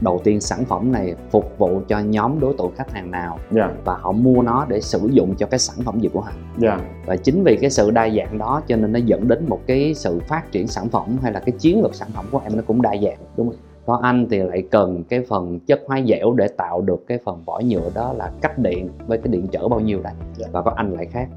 đầu 0.00 0.20
tiên 0.24 0.40
sản 0.40 0.64
phẩm 0.64 0.92
này 0.92 1.14
phục 1.30 1.58
vụ 1.58 1.80
cho 1.88 1.98
nhóm 1.98 2.40
đối 2.40 2.54
tượng 2.58 2.70
khách 2.76 2.92
hàng 2.92 3.10
nào 3.10 3.38
yeah. 3.38 3.70
Dạ. 3.70 3.76
và 3.84 3.96
họ 4.00 4.12
mua 4.12 4.42
nó 4.42 4.66
để 4.68 4.80
sử 4.80 5.08
dụng 5.12 5.34
cho 5.36 5.46
cái 5.46 5.58
sản 5.58 5.76
phẩm 5.84 6.00
gì 6.00 6.08
của 6.12 6.20
họ 6.20 6.32
yeah. 6.62 6.78
Dạ. 6.78 6.88
và 7.06 7.16
chính 7.16 7.44
vì 7.44 7.56
cái 7.56 7.70
sự 7.70 7.90
đa 7.90 8.08
dạng 8.16 8.38
đó 8.38 8.62
cho 8.66 8.76
nên 8.76 8.92
nó 8.92 8.98
dẫn 9.04 9.28
đến 9.28 9.44
một 9.48 9.60
cái 9.66 9.94
sự 9.94 10.20
phát 10.28 10.52
triển 10.52 10.66
sản 10.66 10.88
phẩm 10.88 11.16
hay 11.22 11.32
là 11.32 11.40
cái 11.40 11.52
chiến 11.58 11.82
lược 11.82 11.94
sản 11.94 12.08
phẩm 12.14 12.24
của 12.30 12.40
em 12.44 12.56
nó 12.56 12.62
cũng 12.66 12.82
đa 12.82 12.96
dạng 13.02 13.18
đúng 13.36 13.48
không 13.48 13.56
có 13.86 13.98
anh 14.02 14.26
thì 14.30 14.38
lại 14.38 14.62
cần 14.70 15.04
cái 15.04 15.20
phần 15.28 15.60
chất 15.60 15.80
hóa 15.86 16.00
dẻo 16.08 16.32
để 16.32 16.48
tạo 16.48 16.80
được 16.80 17.06
cái 17.06 17.18
phần 17.24 17.42
vỏ 17.44 17.60
nhựa 17.60 17.90
đó 17.94 18.12
là 18.12 18.32
cách 18.40 18.58
điện 18.58 18.88
với 19.06 19.18
cái 19.18 19.28
điện 19.28 19.46
trở 19.52 19.68
bao 19.68 19.80
nhiêu 19.80 20.00
đây 20.02 20.12
yeah. 20.12 20.36
Dạ. 20.38 20.46
và 20.52 20.62
có 20.62 20.72
anh 20.76 20.92
lại 20.92 21.06
khác 21.06 21.28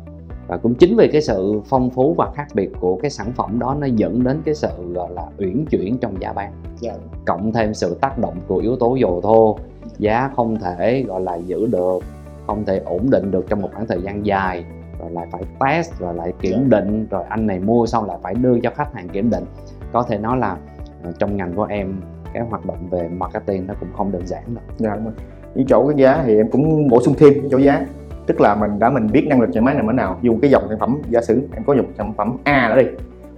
và 0.48 0.58
cũng 0.58 0.76
chính 0.76 0.96
vì 0.96 1.08
cái 1.08 1.22
sự 1.22 1.62
phong 1.66 1.90
phú 1.90 2.14
và 2.18 2.32
khác 2.36 2.48
biệt 2.54 2.72
của 2.80 2.96
cái 2.96 3.12
sản 3.12 3.32
phẩm 3.36 3.60
đó 3.60 3.76
nó 3.80 3.88
dẫn 3.96 4.24
đến 4.24 4.42
cái 4.46 4.56
sự 4.56 4.94
gọi 4.94 5.10
là 5.12 5.24
uyển 5.38 5.66
chuyển 5.66 5.98
trong 5.98 6.22
giá 6.22 6.34
bán 6.34 6.52
yeah. 6.52 6.64
Dạ. 6.82 6.94
cộng 7.26 7.52
thêm 7.52 7.74
sự 7.74 7.98
tác 8.02 8.20
động 8.20 8.36
của 8.48 8.58
yếu 8.58 8.76
tố 8.76 8.96
dầu 8.96 9.22
thô 9.22 9.58
giá 9.98 10.30
không 10.36 10.60
thể 10.60 11.04
gọi 11.08 11.22
là 11.22 11.36
giữ 11.36 11.66
được 11.66 12.00
không 12.48 12.66
thể 12.66 12.82
ổn 12.86 13.10
định 13.10 13.32
được 13.32 13.46
trong 13.50 13.62
một 13.62 13.70
khoảng 13.74 13.88
thời 13.88 14.02
gian 14.02 14.26
dài 14.26 14.66
rồi 15.00 15.12
lại 15.12 15.28
phải 15.32 15.42
test 15.60 16.00
rồi 16.00 16.14
lại 16.14 16.34
kiểm 16.42 16.52
yeah. 16.52 16.72
Dạ. 16.72 16.80
định 16.80 17.08
rồi 17.10 17.24
anh 17.30 17.48
này 17.48 17.60
mua 17.60 17.86
xong 17.86 18.06
lại 18.06 18.18
phải 18.22 18.34
đưa 18.34 18.60
cho 18.60 18.72
khách 18.76 18.94
hàng 18.94 19.10
kiểm 19.10 19.30
định 19.30 19.46
có 19.92 20.04
thể 20.04 20.18
nói 20.18 20.38
là 20.38 20.58
ờ, 21.04 21.12
trong 21.20 21.38
ngành 21.38 21.54
của 21.54 21.64
em 21.64 22.02
cái 22.34 22.44
hoạt 22.50 22.66
động 22.66 22.78
về 22.90 23.10
marketing 23.18 23.68
nó 23.68 23.74
cũng 23.80 23.90
không 23.98 24.12
đơn 24.12 24.28
giản 24.28 24.44
đâu. 24.56 24.64
Dạ 24.78 24.96
đúng 24.96 25.04
rồi. 25.04 25.14
Cái 25.56 25.66
chỗ 25.68 25.88
cái 25.88 25.98
giá 25.98 26.24
thì 26.26 26.38
em 26.38 26.50
cũng 26.52 26.88
bổ 26.88 27.02
sung 27.02 27.16
thêm 27.18 27.34
chỗ 27.52 27.58
giá 27.58 27.86
tức 28.28 28.42
là 28.42 28.56
mình 28.56 28.80
đã 28.80 28.90
mình 28.90 29.08
biết 29.12 29.28
năng 29.30 29.42
lực 29.42 29.50
nhà 29.50 29.62
máy 29.62 29.76
nằm 29.76 29.88
ở 29.88 29.94
nào 29.94 30.20
dùng 30.22 30.40
cái 30.40 30.52
dòng 30.52 30.64
sản 30.70 30.80
phẩm 30.80 31.02
giả 31.10 31.22
sử 31.22 31.48
em 31.54 31.64
có 31.64 31.74
dùng 31.74 31.86
sản 31.98 32.14
phẩm 32.14 32.38
A 32.44 32.70
đó 32.70 32.76
đi 32.76 32.86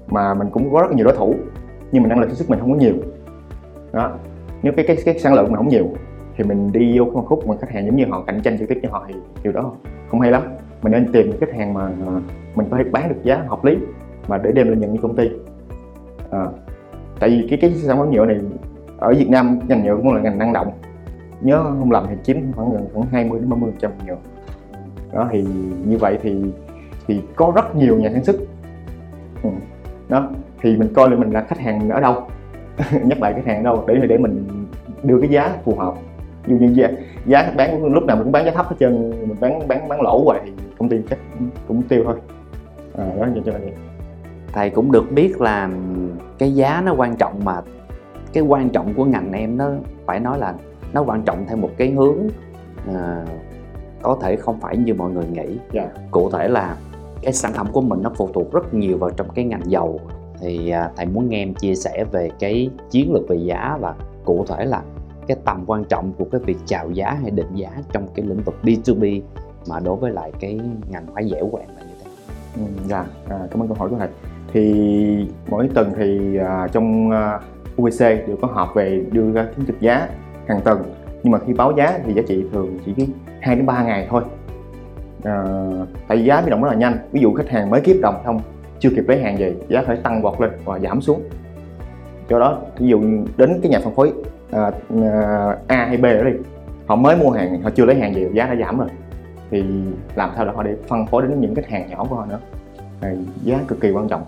mà 0.08 0.34
mình 0.34 0.48
cũng 0.52 0.74
có 0.74 0.82
rất 0.82 0.88
là 0.90 0.96
nhiều 0.96 1.06
đối 1.06 1.16
thủ 1.16 1.36
nhưng 1.92 2.04
mà 2.04 2.10
năng 2.10 2.20
lực 2.20 2.28
sản 2.28 2.36
xuất 2.36 2.50
mình 2.50 2.60
không 2.60 2.72
có 2.72 2.78
nhiều. 2.78 2.94
Đó 3.94 4.12
nếu 4.64 4.74
cái 4.78 4.86
cái 4.88 4.98
cái 5.06 5.20
sản 5.20 5.34
lượng 5.34 5.46
mình 5.46 5.56
không 5.56 5.68
nhiều 5.68 5.90
thì 6.38 6.44
mình 6.44 6.72
đi 6.72 7.00
vô 7.00 7.06
phân 7.14 7.26
khúc 7.26 7.48
mà 7.48 7.56
khách 7.62 7.72
hàng 7.72 7.86
giống 7.86 7.96
như 7.96 8.06
họ 8.10 8.24
cạnh 8.28 8.42
tranh 8.42 8.58
trực 8.60 8.70
tiếp 8.70 8.80
với 8.82 8.92
họ 8.92 9.06
thì 9.08 9.14
điều 9.44 9.54
đó 9.54 9.72
không 10.12 10.22
hay 10.22 10.32
lắm. 10.32 10.44
Mình 10.82 10.92
nên 10.92 11.12
tìm 11.12 11.32
khách 11.40 11.54
hàng 11.54 11.74
mà 11.74 11.86
à, 11.86 12.14
mình 12.56 12.68
có 12.72 12.78
thể 12.78 12.84
bán 12.84 13.10
được 13.10 13.24
giá 13.24 13.44
hợp 13.48 13.66
lý 13.66 13.78
mà 14.28 14.38
để 14.38 14.52
đem 14.52 14.68
lên 14.68 14.80
nhận 14.80 14.96
cho 14.96 15.02
công 15.02 15.16
ty. 15.16 15.30
À, 16.32 16.46
tại 17.20 17.30
vì 17.30 17.48
cái 17.50 17.60
cái 17.62 17.74
sản 17.74 17.98
phẩm 17.98 18.12
nhựa 18.12 18.26
này 18.26 18.40
ở 18.98 19.14
Việt 19.14 19.30
Nam 19.30 19.60
ngành 19.68 19.84
nhựa 19.84 19.96
cũng 19.96 20.14
là 20.14 20.22
ngành 20.22 20.38
năng 20.38 20.54
động. 20.54 20.72
Nhớ 21.42 21.64
không 21.64 21.92
làm 21.92 22.06
thì 22.10 22.16
chiếm 22.24 22.38
khoảng 22.56 22.74
gần 22.74 22.88
khoảng 22.94 23.08
20 23.12 23.40
đến 23.40 23.50
30 23.50 23.72
trăm 23.80 23.92
nhựa 24.08 24.18
đó 25.14 25.30
thì 25.32 25.46
như 25.86 25.98
vậy 25.98 26.18
thì 26.22 26.44
thì 27.08 27.22
có 27.36 27.52
rất 27.56 27.76
nhiều 27.76 27.98
nhà 27.98 28.10
sản 28.14 28.24
xuất. 28.24 28.36
Ừ. 29.44 29.50
đó 30.10 30.30
thì 30.62 30.78
mình 30.78 30.94
coi 30.94 31.10
là 31.10 31.16
mình 31.16 31.32
là 31.32 31.42
khách 31.42 31.60
hàng 31.60 31.90
ở 31.90 32.00
đâu? 32.00 32.28
Nhắc 33.04 33.22
lại 33.22 33.34
khách 33.34 33.46
hàng 33.46 33.58
ở 33.58 33.64
đâu? 33.64 33.84
Để 33.88 34.08
để 34.08 34.18
mình 34.18 34.46
đưa 35.04 35.20
cái 35.22 35.30
giá 35.30 35.58
phù 35.64 35.76
hợp. 35.76 35.94
Dù 36.48 36.58
như 36.58 36.74
giá, 36.76 36.88
giá 37.26 37.54
bán 37.58 37.86
lúc 37.86 38.04
nào 38.04 38.16
mình 38.16 38.24
cũng 38.24 38.32
bán 38.32 38.46
giá 38.46 38.52
thấp 38.52 38.68
hết 38.68 38.76
trơn 38.80 39.10
mình 39.10 39.36
bán 39.40 39.68
bán 39.68 39.88
bán 39.88 40.02
lỗ 40.02 40.24
hoài 40.24 40.42
thì 40.46 40.52
công 40.78 40.90
ty 40.90 40.98
chắc 41.10 41.20
cũng 41.68 41.82
tiêu 41.84 42.04
thôi. 42.06 42.16
À, 42.98 43.10
đó 43.20 43.28
cho 43.46 43.52
nên 43.52 43.74
thầy 44.54 44.70
cũng 44.70 44.92
được 44.92 45.12
biết 45.12 45.42
là 45.42 45.70
cái 46.38 46.56
giá 46.56 46.82
nó 46.86 46.94
quan 46.94 47.16
trọng 47.16 47.40
mà 47.44 47.62
cái 48.34 48.44
quan 48.44 48.70
trọng 48.70 48.94
của 48.94 49.06
ngành 49.06 49.32
em 49.32 49.58
nó 49.58 49.72
phải 50.06 50.20
nói 50.20 50.40
là 50.40 50.54
nó 50.94 51.02
quan 51.02 51.22
trọng 51.22 51.46
theo 51.48 51.58
một 51.58 51.70
cái 51.78 51.92
hướng 51.92 52.18
à, 52.96 53.26
có 54.06 54.18
thể 54.22 54.36
không 54.36 54.60
phải 54.60 54.78
như 54.78 54.94
mọi 54.94 55.12
người 55.12 55.26
nghĩ. 55.26 55.46
Yeah. 55.46 55.58
Dạ. 55.72 55.88
cụ 56.12 56.30
thể 56.32 56.48
là 56.48 56.78
cái 57.22 57.34
sản 57.34 57.54
phẩm 57.54 57.68
của 57.72 57.82
mình 57.82 58.02
nó 58.02 58.12
phụ 58.16 58.30
thuộc 58.34 58.54
rất 58.54 58.74
nhiều 58.74 58.98
vào 58.98 59.10
trong 59.10 59.28
cái 59.36 59.46
ngành 59.46 59.62
dầu. 59.66 60.00
Thì 60.40 60.70
à, 60.70 60.92
thầy 60.96 61.06
muốn 61.06 61.30
nghe 61.30 61.42
em 61.42 61.54
chia 61.54 61.76
sẻ 61.76 62.06
về 62.12 62.30
cái 62.40 62.70
chiến 62.92 63.14
lược 63.14 63.28
về 63.28 63.36
giá 63.36 63.78
và 63.82 63.96
cụ 64.26 64.46
thể 64.48 64.66
là 64.66 64.82
cái 65.28 65.38
tầm 65.46 65.64
quan 65.68 65.84
trọng 65.84 66.14
của 66.18 66.26
cái 66.32 66.42
việc 66.46 66.58
chào 66.66 66.92
giá 66.92 67.18
hay 67.22 67.32
định 67.32 67.56
giá 67.56 67.70
trong 67.92 68.08
cái 68.16 68.26
lĩnh 68.26 68.42
vực 68.42 68.56
B2B 68.64 69.22
mà 69.70 69.80
đối 69.80 69.96
với 69.96 70.12
lại 70.12 70.32
cái 70.40 70.60
ngành 70.90 71.06
hóa 71.08 71.24
dẻo 71.24 71.48
của 71.52 71.58
em 71.58 71.70
là 71.78 71.82
như 71.82 71.94
thế 72.04 72.10
ừ, 72.56 72.62
dạ. 72.88 73.06
À, 73.30 73.40
cảm 73.52 73.62
ơn 73.62 73.68
câu 73.68 73.78
hỏi 73.80 73.90
của 73.90 73.98
thầy. 73.98 74.10
Thì 74.54 75.28
mỗi 75.50 75.70
tuần 75.74 75.92
thì 75.98 76.38
à, 76.38 76.68
trong 76.72 77.12
à, 77.12 77.40
UBC 77.82 78.00
đều 78.00 78.38
có 78.42 78.48
họp 78.48 78.76
về 78.76 79.06
đưa 79.12 79.32
ra 79.32 79.48
chiến 79.56 79.66
lược 79.68 79.82
giá 79.82 80.10
hàng 80.48 80.62
tuần. 80.62 80.84
Nhưng 81.24 81.32
mà 81.32 81.40
khi 81.40 81.54
báo 81.54 81.74
giá 81.78 82.00
thì 82.06 82.14
giá 82.14 82.22
trị 82.28 82.44
thường 82.52 82.78
chỉ 82.86 82.94
2 83.46 83.56
đến 83.56 83.66
3 83.66 83.84
ngày 83.84 84.08
thôi. 84.10 84.24
À, 85.24 85.44
tại 86.08 86.18
vì 86.18 86.24
giá 86.24 86.42
biến 86.42 86.50
động 86.50 86.64
rất 86.64 86.70
là 86.70 86.76
nhanh. 86.76 86.98
Ví 87.12 87.22
dụ 87.22 87.34
khách 87.34 87.50
hàng 87.50 87.70
mới 87.70 87.82
kiếp 87.82 87.96
đồng 88.02 88.16
xong 88.26 88.40
chưa 88.80 88.90
kịp 88.90 89.04
lấy 89.08 89.24
hàng 89.24 89.36
về 89.38 89.56
giá 89.68 89.84
phải 89.88 89.98
tăng 89.98 90.22
vọt 90.22 90.42
lên 90.42 90.52
và 90.66 90.80
giảm 90.80 91.02
xuống. 91.02 91.22
Do 92.30 92.40
đó 92.40 92.58
ví 92.78 92.88
dụ 92.88 93.02
đến 93.38 93.60
cái 93.62 93.72
nhà 93.72 93.80
phân 93.84 93.96
phối 93.96 94.14
à, 94.52 94.72
à, 95.04 95.58
A 95.68 95.86
hay 95.86 95.98
B 95.98 96.04
đó 96.04 96.24
đi 96.24 96.32
họ 96.86 96.96
mới 96.96 97.18
mua 97.18 97.30
hàng 97.30 97.62
họ 97.62 97.70
chưa 97.70 97.86
lấy 97.86 97.96
hàng 97.96 98.14
về 98.14 98.30
giá 98.34 98.48
đã 98.48 98.56
giảm 98.66 98.78
rồi. 98.78 98.88
Thì 99.52 99.64
làm 100.16 100.30
sao 100.36 100.46
để 100.46 100.52
họ 100.56 100.64
để 100.64 100.76
phân 100.88 101.06
phối 101.06 101.22
đến 101.22 101.42
những 101.42 101.56
khách 101.56 101.68
hàng 101.68 101.90
nhỏ 101.90 102.06
của 102.10 102.16
họ 102.16 102.26
nữa. 102.26 102.40
À, 103.02 103.14
giá 103.44 103.60
cực 103.68 103.82
kỳ 103.82 103.92
quan 103.92 104.08
trọng. 104.08 104.24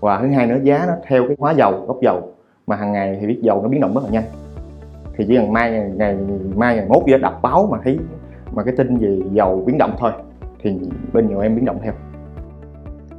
Và 0.00 0.20
thứ 0.20 0.26
hai 0.26 0.46
nữa 0.46 0.58
giá 0.62 0.84
nó 0.86 0.92
theo 1.06 1.26
cái 1.28 1.36
hóa 1.38 1.52
dầu 1.52 1.84
gốc 1.86 1.98
dầu 2.02 2.32
mà 2.66 2.76
hàng 2.76 2.92
ngày 2.92 3.18
thì 3.20 3.26
biết 3.26 3.38
dầu 3.42 3.62
nó 3.62 3.68
biến 3.68 3.80
động 3.80 3.94
rất 3.94 4.04
là 4.04 4.10
nhanh. 4.10 4.24
Thì 5.16 5.24
chỉ 5.28 5.36
cần 5.36 5.52
mai 5.52 5.70
ngày, 5.70 5.90
ngày 5.96 6.16
mai 6.56 6.76
ngày 6.76 6.86
mốt 6.88 7.02
gì 7.06 7.12
đọc 7.18 7.38
báo 7.42 7.68
mà 7.72 7.78
thấy 7.84 7.98
mà 8.52 8.62
cái 8.62 8.74
tin 8.76 8.96
gì 8.96 9.22
dầu 9.32 9.62
biến 9.66 9.78
động 9.78 9.94
thôi 9.98 10.12
thì 10.62 10.78
bên 11.12 11.28
nhiều 11.28 11.40
em 11.40 11.56
biến 11.56 11.64
động 11.64 11.78
theo. 11.82 11.92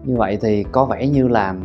Như 0.04 0.18
vậy 0.18 0.38
thì 0.42 0.64
có 0.72 0.86
vẻ 0.86 1.08
như 1.08 1.28
là 1.28 1.56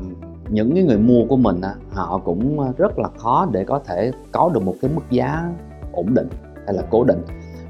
những 0.49 0.75
cái 0.75 0.85
người 0.85 0.99
mua 0.99 1.25
của 1.28 1.37
mình 1.37 1.61
họ 1.92 2.20
cũng 2.25 2.73
rất 2.76 2.99
là 2.99 3.08
khó 3.16 3.49
để 3.52 3.64
có 3.64 3.78
thể 3.87 4.11
có 4.32 4.50
được 4.54 4.62
một 4.62 4.75
cái 4.82 4.90
mức 4.94 5.02
giá 5.11 5.52
ổn 5.92 6.14
định 6.14 6.28
hay 6.66 6.75
là 6.75 6.82
cố 6.90 7.04
định. 7.04 7.23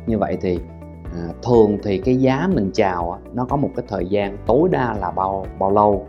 Như 0.07 0.19
vậy 0.19 0.39
thì 0.41 0.59
à, 1.05 1.29
thường 1.43 1.79
thì 1.83 1.99
cái 1.99 2.17
giá 2.17 2.49
mình 2.55 2.71
chào 2.75 3.19
nó 3.35 3.45
có 3.45 3.57
một 3.57 3.71
cái 3.77 3.87
thời 3.89 4.07
gian 4.07 4.37
tối 4.47 4.69
đa 4.69 4.95
là 5.01 5.11
bao 5.11 5.47
bao 5.59 5.71
lâu? 5.71 6.07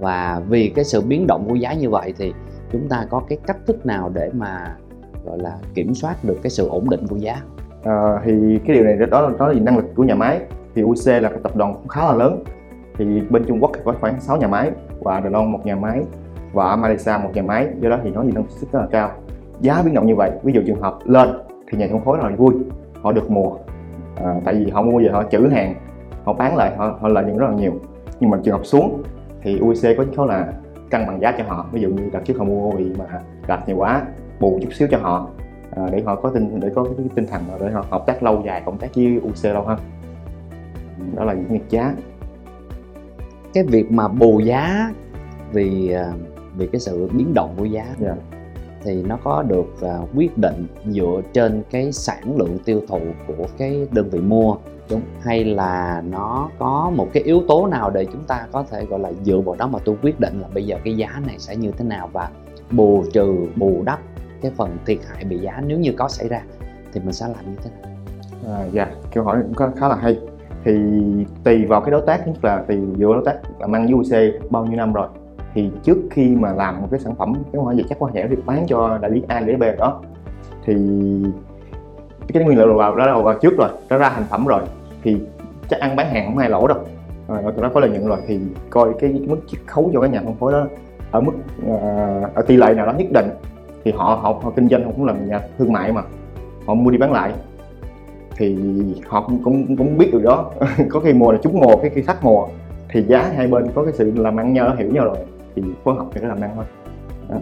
Và 0.00 0.42
vì 0.48 0.68
cái 0.68 0.84
sự 0.84 1.00
biến 1.00 1.26
động 1.26 1.48
của 1.48 1.54
giá 1.54 1.74
như 1.74 1.90
vậy 1.90 2.14
thì 2.18 2.32
chúng 2.72 2.88
ta 2.88 3.06
có 3.10 3.22
cái 3.28 3.38
cách 3.46 3.58
thức 3.66 3.86
nào 3.86 4.10
để 4.14 4.30
mà 4.34 4.76
gọi 5.24 5.38
là 5.38 5.58
kiểm 5.74 5.94
soát 5.94 6.24
được 6.24 6.38
cái 6.42 6.50
sự 6.50 6.68
ổn 6.68 6.90
định 6.90 7.06
của 7.06 7.16
giá? 7.16 7.42
À, 7.84 8.20
thì 8.24 8.60
cái 8.66 8.76
điều 8.76 8.84
này 8.84 8.96
đó 9.10 9.20
là 9.20 9.30
đó 9.38 9.48
là 9.48 9.60
năng 9.60 9.76
lực 9.76 9.94
của 9.94 10.04
nhà 10.04 10.14
máy. 10.14 10.40
Thì 10.74 10.82
UC 10.82 11.06
là 11.06 11.28
cái 11.28 11.38
tập 11.42 11.56
đoàn 11.56 11.74
cũng 11.74 11.88
khá 11.88 12.04
là 12.04 12.14
lớn. 12.14 12.44
Thì 12.98 13.20
bên 13.30 13.44
Trung 13.44 13.60
Quốc 13.60 13.70
thì 13.74 13.80
có 13.84 13.94
khoảng 14.00 14.20
6 14.20 14.36
nhà 14.36 14.48
máy 14.48 14.70
và 15.00 15.20
Đài 15.20 15.30
Loan 15.30 15.52
một 15.52 15.66
nhà 15.66 15.76
máy 15.76 16.02
và 16.52 16.76
Malaysia 16.76 17.12
một 17.22 17.30
nhà 17.34 17.42
máy. 17.42 17.68
Do 17.80 17.90
đó 17.90 17.98
thì 18.04 18.10
nó 18.10 18.24
gì 18.24 18.32
năng 18.34 18.44
suất 18.48 18.72
rất 18.72 18.80
là 18.80 18.86
cao. 18.90 19.10
Giá 19.60 19.82
biến 19.84 19.94
động 19.94 20.06
như 20.06 20.16
vậy 20.16 20.30
ví 20.42 20.52
dụ 20.52 20.60
trường 20.66 20.80
hợp 20.80 20.98
lên 21.04 21.28
thì 21.70 21.78
nhà 21.78 21.88
phân 21.90 22.00
phối 22.00 22.16
rất 22.16 22.28
là 22.28 22.36
vui. 22.36 22.54
Họ 23.02 23.12
được 23.12 23.30
mùa. 23.30 23.56
À, 24.24 24.34
tại 24.44 24.54
vì 24.54 24.70
họ 24.70 24.82
mua 24.82 24.98
về 24.98 25.08
họ 25.12 25.24
trữ 25.30 25.38
hàng 25.38 25.74
họ 26.24 26.32
bán 26.32 26.56
lại 26.56 26.72
họ, 26.76 26.98
họ 27.00 27.08
lợi 27.08 27.24
nhuận 27.24 27.38
rất 27.38 27.46
là 27.46 27.54
nhiều. 27.54 27.72
Nhưng 28.20 28.30
mà 28.30 28.38
trường 28.42 28.56
hợp 28.56 28.66
xuống 28.66 29.02
thì 29.42 29.58
UEC 29.58 29.96
có 29.96 30.04
khấu 30.16 30.26
là 30.26 30.52
cân 30.90 31.06
bằng 31.06 31.20
giá 31.20 31.32
cho 31.38 31.44
họ. 31.48 31.66
Ví 31.72 31.80
dụ 31.80 31.88
như 31.88 32.10
đặt 32.12 32.22
trước 32.24 32.34
họ 32.38 32.44
mua 32.44 32.70
vì 32.70 32.92
mà 32.98 33.04
đặt 33.46 33.68
nhiều 33.68 33.76
quá 33.76 34.02
bù 34.40 34.58
chút 34.62 34.72
xíu 34.72 34.88
cho 34.90 34.98
họ 34.98 35.28
à, 35.76 35.82
để 35.92 36.02
họ 36.02 36.16
có 36.16 36.30
tinh 36.30 36.60
để 36.60 36.70
có 36.74 36.84
cái 36.84 37.06
tinh 37.14 37.26
thần 37.26 37.42
để 37.60 37.70
họ 37.70 37.86
hợp 37.90 38.06
tác 38.06 38.22
lâu 38.22 38.42
dài 38.46 38.62
cộng 38.64 38.78
tác 38.78 38.94
với 38.94 39.20
UC 39.28 39.44
lâu 39.44 39.62
hơn 39.62 39.78
đó 41.14 41.24
là 41.24 41.32
những 41.32 41.60
giá 41.68 41.94
cái 43.54 43.64
việc 43.64 43.92
mà 43.92 44.08
bù 44.08 44.40
giá 44.40 44.92
vì 45.52 45.90
à, 45.90 46.12
vì 46.56 46.66
cái 46.66 46.80
sự 46.80 47.08
biến 47.12 47.34
động 47.34 47.54
của 47.58 47.64
giá 47.64 47.86
yeah. 48.00 48.16
thì 48.84 49.02
nó 49.02 49.18
có 49.24 49.42
được 49.42 49.74
uh, 49.84 50.08
quyết 50.16 50.38
định 50.38 50.66
dựa 50.86 51.20
trên 51.32 51.62
cái 51.70 51.92
sản 51.92 52.36
lượng 52.36 52.58
tiêu 52.64 52.80
thụ 52.88 53.00
của 53.26 53.46
cái 53.58 53.86
đơn 53.90 54.10
vị 54.10 54.20
mua 54.20 54.56
đúng 54.90 55.00
hay 55.20 55.44
là 55.44 56.02
nó 56.10 56.48
có 56.58 56.92
một 56.94 57.08
cái 57.12 57.22
yếu 57.22 57.42
tố 57.48 57.66
nào 57.66 57.90
để 57.90 58.04
chúng 58.12 58.24
ta 58.24 58.46
có 58.52 58.64
thể 58.70 58.84
gọi 58.84 59.00
là 59.00 59.12
dựa 59.24 59.40
vào 59.40 59.56
đó 59.58 59.66
mà 59.66 59.78
tôi 59.84 59.96
quyết 60.02 60.20
định 60.20 60.40
là 60.40 60.48
bây 60.54 60.66
giờ 60.66 60.76
cái 60.84 60.96
giá 60.96 61.20
này 61.26 61.36
sẽ 61.38 61.56
như 61.56 61.70
thế 61.70 61.84
nào 61.84 62.10
và 62.12 62.30
bù 62.70 63.04
trừ 63.12 63.46
bù 63.56 63.82
đắp 63.84 64.00
cái 64.42 64.52
phần 64.56 64.76
thiệt 64.86 64.98
hại 65.08 65.24
bị 65.24 65.38
giá 65.38 65.62
nếu 65.66 65.78
như 65.78 65.92
có 65.98 66.08
xảy 66.08 66.28
ra 66.28 66.42
thì 66.92 67.00
mình 67.00 67.12
sẽ 67.12 67.26
làm 67.26 67.44
như 67.50 67.56
thế 67.64 67.70
nào? 67.82 67.92
À, 68.56 68.64
dạ 68.72 68.90
câu 69.14 69.24
hỏi 69.24 69.38
cũng 69.42 69.54
có 69.54 69.70
khá 69.76 69.88
là 69.88 69.96
hay. 69.96 70.18
Thì 70.64 70.72
tùy 71.44 71.64
vào 71.64 71.80
cái 71.80 71.90
đối 71.90 72.02
tác 72.06 72.26
nhất 72.26 72.44
là 72.44 72.64
tùy 72.68 72.78
dựa 72.98 73.12
đối 73.12 73.22
tác. 73.24 73.36
Làm 73.60 73.72
ăn 73.72 73.86
với 73.86 73.94
UC 73.94 74.50
bao 74.50 74.66
nhiêu 74.66 74.76
năm 74.76 74.92
rồi? 74.92 75.08
Thì 75.54 75.70
trước 75.82 75.96
khi 76.10 76.36
mà 76.36 76.52
làm 76.52 76.80
một 76.80 76.88
cái 76.90 77.00
sản 77.00 77.14
phẩm 77.14 77.34
cái 77.52 77.62
hóa 77.62 77.74
vật 77.76 77.82
chắc 77.88 77.98
hóa 77.98 78.10
hẻo 78.14 78.26
thì 78.30 78.36
bán 78.46 78.64
cho 78.66 78.98
đại 79.02 79.10
lý 79.10 79.22
A 79.28 79.40
đại 79.40 79.48
lý 79.48 79.56
B 79.56 79.62
đó. 79.78 80.00
Thì 80.64 80.74
cái 82.28 82.44
nguyên 82.44 82.58
liệu 82.58 82.74
vào 82.74 82.96
đã 82.96 83.06
đầu 83.06 83.22
vào 83.22 83.38
trước 83.38 83.52
rồi 83.58 83.68
đã 83.88 83.96
ra 83.96 84.10
thành 84.10 84.24
phẩm 84.30 84.46
rồi. 84.46 84.62
Thì 85.02 85.20
chắc 85.68 85.80
ăn 85.80 85.96
bán 85.96 86.06
hàng 86.08 86.26
không 86.26 86.38
ai 86.38 86.50
lỗ 86.50 86.66
đâu. 86.66 86.78
Rồi 87.28 87.42
tụi 87.42 87.62
nó 87.62 87.68
có 87.74 87.80
lợi 87.80 87.90
nhuận 87.90 88.06
rồi. 88.06 88.18
Thì 88.26 88.40
coi 88.70 88.92
cái, 88.98 89.12
mức 89.28 89.36
chiết 89.46 89.60
khấu 89.66 89.90
cho 89.92 90.00
cái 90.00 90.10
nhà 90.10 90.20
phân 90.24 90.34
phối 90.34 90.52
đó 90.52 90.66
ở 91.10 91.20
mức 91.20 91.32
uh, 91.66 92.34
ở 92.34 92.42
tỷ 92.46 92.56
lệ 92.56 92.74
nào 92.74 92.86
đó 92.86 92.92
nhất 92.92 93.08
định 93.14 93.28
thì 93.84 93.92
họ 93.92 94.20
họ, 94.22 94.40
họ 94.42 94.50
kinh 94.56 94.68
doanh 94.68 94.84
họ 94.84 94.90
cũng 94.96 95.04
làm 95.04 95.28
nhà 95.28 95.40
thương 95.58 95.72
mại 95.72 95.92
mà. 95.92 96.02
Họ 96.66 96.74
mua 96.74 96.90
đi 96.90 96.98
bán 96.98 97.12
lại. 97.12 97.32
Thì 98.36 98.56
họ 99.06 99.20
cũng 99.26 99.42
cũng, 99.44 99.76
cũng 99.76 99.98
biết 99.98 100.08
được 100.12 100.22
đó. 100.22 100.50
Có 100.90 101.00
khi 101.00 101.12
mùa 101.12 101.32
là 101.32 101.38
trúng 101.42 101.60
mùa 101.60 101.76
cái 101.76 101.90
khi 101.94 102.02
thắt 102.02 102.24
mùa 102.24 102.48
thì 102.88 103.02
giá 103.02 103.32
hai 103.36 103.46
bên 103.46 103.66
có 103.74 103.84
cái 103.84 103.92
sự 103.92 104.12
làm 104.16 104.36
ăn 104.36 104.52
nhau 104.52 104.74
hiểu 104.78 104.90
nhau 104.92 105.04
rồi 105.04 105.16
thì 105.54 105.62
phối 105.84 105.94
hợp 105.94 106.06
để 106.14 106.20
làm 106.20 106.40
ăn 106.40 106.50
thôi. 106.56 106.64
Đó. 107.28 107.36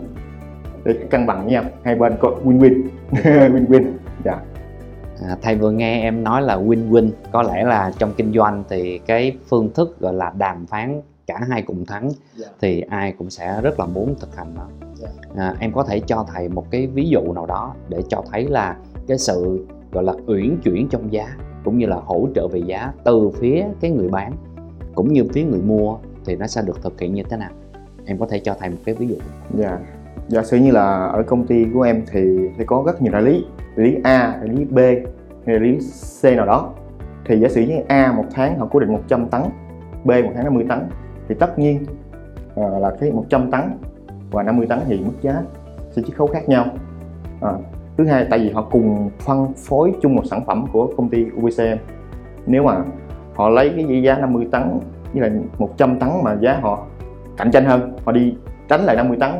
để 0.84 0.94
cân 1.10 1.26
bằng 1.26 1.42
với 1.42 1.52
nhau 1.52 1.64
hai 1.82 1.94
bên 1.94 2.12
có 2.20 2.34
win 2.44 2.58
win 2.58 2.82
win 3.12 3.66
win 3.66 3.84
dạ. 4.24 4.38
À, 5.28 5.36
thầy 5.42 5.54
vừa 5.54 5.70
nghe 5.70 6.00
em 6.00 6.24
nói 6.24 6.42
là 6.42 6.56
win 6.56 6.90
win 6.90 7.10
có 7.32 7.42
lẽ 7.42 7.64
là 7.64 7.92
trong 7.98 8.12
kinh 8.16 8.32
doanh 8.32 8.64
thì 8.68 8.98
cái 8.98 9.36
phương 9.48 9.70
thức 9.74 10.00
gọi 10.00 10.14
là 10.14 10.32
đàm 10.38 10.66
phán 10.66 11.00
cả 11.30 11.46
hai 11.48 11.62
cùng 11.62 11.86
thắng 11.86 12.02
yeah. 12.02 12.14
Dạ. 12.36 12.46
thì 12.60 12.80
ai 12.80 13.12
cũng 13.12 13.30
sẽ 13.30 13.60
rất 13.62 13.80
là 13.80 13.86
muốn 13.86 14.14
thực 14.20 14.36
hành 14.36 14.54
nó 14.54 14.66
yeah. 15.00 15.14
Dạ. 15.36 15.42
à, 15.42 15.54
em 15.60 15.72
có 15.72 15.82
thể 15.82 16.00
cho 16.00 16.26
thầy 16.34 16.48
một 16.48 16.70
cái 16.70 16.86
ví 16.86 17.08
dụ 17.08 17.32
nào 17.32 17.46
đó 17.46 17.74
để 17.88 18.02
cho 18.08 18.22
thấy 18.32 18.48
là 18.48 18.76
cái 19.06 19.18
sự 19.18 19.66
gọi 19.92 20.04
là 20.04 20.12
uyển 20.26 20.60
chuyển 20.62 20.88
trong 20.88 21.12
giá 21.12 21.36
cũng 21.64 21.78
như 21.78 21.86
là 21.86 21.96
hỗ 21.96 22.28
trợ 22.34 22.48
về 22.48 22.60
giá 22.66 22.92
từ 23.04 23.30
phía 23.30 23.64
cái 23.80 23.90
người 23.90 24.08
bán 24.08 24.32
cũng 24.94 25.12
như 25.12 25.24
phía 25.32 25.44
người 25.44 25.60
mua 25.60 25.96
thì 26.24 26.36
nó 26.36 26.46
sẽ 26.46 26.62
được 26.62 26.82
thực 26.82 27.00
hiện 27.00 27.14
như 27.14 27.22
thế 27.30 27.36
nào 27.36 27.50
em 28.06 28.18
có 28.18 28.26
thể 28.26 28.38
cho 28.38 28.54
thầy 28.60 28.70
một 28.70 28.78
cái 28.84 28.94
ví 28.94 29.08
dụ 29.08 29.16
dạ 29.54 29.78
giả 30.28 30.42
sử 30.42 30.56
như 30.56 30.70
là 30.70 31.06
ở 31.06 31.22
công 31.22 31.46
ty 31.46 31.66
của 31.74 31.82
em 31.82 32.02
thì 32.12 32.48
sẽ 32.58 32.64
có 32.64 32.82
rất 32.86 33.02
nhiều 33.02 33.12
đại 33.12 33.22
lý 33.22 33.44
đại 33.76 33.86
lý 33.86 33.96
A 34.04 34.38
đại 34.40 34.48
lý 34.48 34.64
B 34.64 34.78
hay 35.46 35.58
đại 35.58 35.60
lý 35.60 35.78
C 36.22 36.24
nào 36.24 36.46
đó 36.46 36.70
thì 37.24 37.40
giả 37.40 37.48
sử 37.48 37.60
như 37.60 37.74
A 37.88 38.12
một 38.12 38.24
tháng 38.30 38.58
họ 38.58 38.68
cố 38.70 38.80
định 38.80 38.92
100 38.92 39.28
tấn 39.28 39.42
B 40.04 40.08
một 40.08 40.32
tháng 40.34 40.44
50 40.44 40.64
tấn 40.68 40.78
thì 41.30 41.36
tất 41.38 41.58
nhiên 41.58 41.84
à, 42.56 42.64
là 42.80 42.92
cái 43.00 43.12
100 43.12 43.50
tấn 43.50 43.60
và 44.30 44.42
50 44.42 44.66
tấn 44.66 44.78
thì 44.86 44.98
mức 44.98 45.12
giá 45.20 45.42
sẽ 45.90 46.02
chiết 46.02 46.16
khấu 46.16 46.26
khác 46.26 46.48
nhau. 46.48 46.66
À, 47.40 47.52
thứ 47.98 48.06
hai 48.06 48.26
tại 48.30 48.38
vì 48.38 48.50
họ 48.50 48.68
cùng 48.70 49.10
phân 49.18 49.52
phối 49.56 49.92
chung 50.02 50.14
một 50.14 50.22
sản 50.26 50.44
phẩm 50.46 50.66
của 50.72 50.92
công 50.96 51.08
ty 51.08 51.26
UVCM 51.36 51.76
nếu 52.46 52.62
mà 52.62 52.84
họ 53.34 53.48
lấy 53.48 53.72
cái 53.76 54.02
giá 54.02 54.18
50 54.18 54.48
tấn 54.50 54.62
với 55.12 55.30
là 55.30 55.40
100 55.58 55.98
tấn 55.98 56.08
mà 56.22 56.36
giá 56.40 56.58
họ 56.62 56.86
cạnh 57.36 57.50
tranh 57.50 57.64
hơn 57.64 57.96
họ 58.04 58.12
đi 58.12 58.34
tránh 58.68 58.80
lại 58.80 58.96
50 58.96 59.16
tấn 59.20 59.30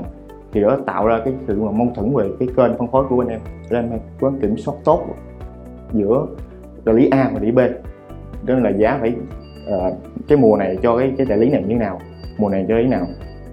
thì 0.52 0.60
đó 0.60 0.78
tạo 0.86 1.06
ra 1.06 1.20
cái 1.24 1.34
sự 1.46 1.62
mà 1.62 1.70
mâu 1.70 1.92
thuẫn 1.94 2.14
về 2.14 2.30
cái 2.38 2.48
kênh 2.56 2.78
phân 2.78 2.88
phối 2.90 3.04
của 3.08 3.16
bên 3.16 3.28
em. 3.28 3.40
Nên 3.70 3.90
em 3.90 4.00
có 4.20 4.32
kiểm 4.42 4.56
soát 4.56 4.74
tốt 4.84 5.04
giữa 5.92 6.26
đại 6.84 6.94
lý 6.94 7.08
A 7.10 7.30
và 7.32 7.38
đại 7.38 7.44
lý 7.44 7.52
B. 7.52 7.58
Đó 8.44 8.54
là 8.54 8.70
giá 8.70 8.98
phải 9.00 9.14
uh, 9.74 9.94
cái 10.28 10.38
mùa 10.38 10.56
này 10.56 10.76
cho 10.82 10.98
cái 10.98 11.12
cái 11.18 11.26
đại 11.26 11.38
lý 11.38 11.50
này 11.50 11.62
như 11.62 11.68
thế 11.68 11.74
nào 11.74 12.00
mùa 12.38 12.48
này 12.48 12.64
cho 12.68 12.74
đại 12.74 12.82
lý 12.82 12.88
nào 12.88 13.06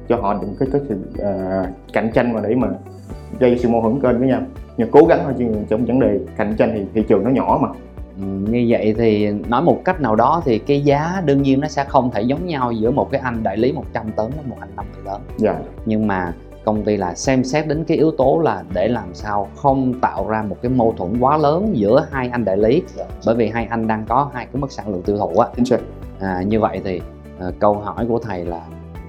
cho 0.10 0.16
họ 0.16 0.34
đừng 0.42 0.56
cái 0.60 0.70
cái 0.72 0.82
sự 0.90 0.96
uh, 1.12 1.94
cạnh 1.94 2.12
tranh 2.14 2.34
mà 2.34 2.42
để 2.48 2.56
mà 2.56 2.68
gây 3.40 3.58
sự 3.58 3.70
mâu 3.70 3.82
thuẫn 3.82 4.02
kênh 4.02 4.20
với 4.20 4.28
nhau. 4.28 4.42
Nhưng 4.78 4.92
cố 4.92 5.06
gắng 5.06 5.20
thôi 5.24 5.34
chứ 5.38 5.46
trong 5.70 5.86
vấn 5.86 6.00
đề 6.00 6.20
cạnh 6.38 6.56
tranh 6.58 6.72
thì 6.76 6.86
thị 6.94 7.04
trường 7.10 7.24
nó 7.24 7.30
nhỏ 7.30 7.60
mà. 7.62 7.70
Ừ, 8.18 8.24
như 8.52 8.66
vậy 8.70 8.96
thì 8.98 9.32
nói 9.32 9.62
một 9.62 9.82
cách 9.86 10.02
nào 10.02 10.16
đó 10.16 10.42
thì 10.46 10.60
cái 10.60 10.82
giá 10.82 11.22
đương 11.26 11.42
nhiên 11.42 11.60
nó 11.60 11.68
sẽ 11.68 11.84
không 11.84 12.12
thể 12.12 12.22
giống 12.22 12.46
nhau 12.46 12.72
giữa 12.72 12.92
một 12.92 13.12
cái 13.12 13.22
anh 13.22 13.44
đại 13.44 13.58
lý 13.58 13.72
100 13.72 14.12
tấn 14.12 14.26
với 14.30 14.46
một 14.46 14.56
anh 14.60 14.70
50 14.76 15.02
tấn. 15.06 15.22
Dạ. 15.38 15.56
nhưng 15.86 16.08
mà 16.08 16.34
công 16.66 16.84
ty 16.84 16.98
là 16.98 17.16
xem 17.16 17.44
xét 17.44 17.68
đến 17.68 17.84
cái 17.84 17.98
yếu 17.98 18.12
tố 18.12 18.42
là 18.44 18.64
để 18.74 18.88
làm 18.88 19.14
sao 19.14 19.48
không 19.56 19.94
tạo 20.02 20.28
ra 20.28 20.44
một 20.44 20.58
cái 20.62 20.72
mâu 20.72 20.94
thuẫn 20.98 21.20
quá 21.20 21.38
lớn 21.38 21.70
giữa 21.74 22.08
hai 22.12 22.30
anh 22.30 22.46
đại 22.46 22.58
lý. 22.58 22.82
Dạ. 22.96 23.06
bởi 23.26 23.36
vì 23.36 23.50
hai 23.50 23.66
anh 23.66 23.88
đang 23.88 24.06
có 24.08 24.30
hai 24.34 24.46
cái 24.46 24.62
mức 24.62 24.72
sản 24.72 24.88
lượng 24.88 25.02
tiêu 25.02 25.18
thụ 25.18 25.40
á 25.40 25.48
à, 26.20 26.42
như 26.42 26.60
vậy 26.60 26.82
thì 26.84 27.02
à, 27.40 27.48
câu 27.60 27.74
hỏi 27.74 28.06
của 28.08 28.20
thầy 28.20 28.46
là 28.46 28.62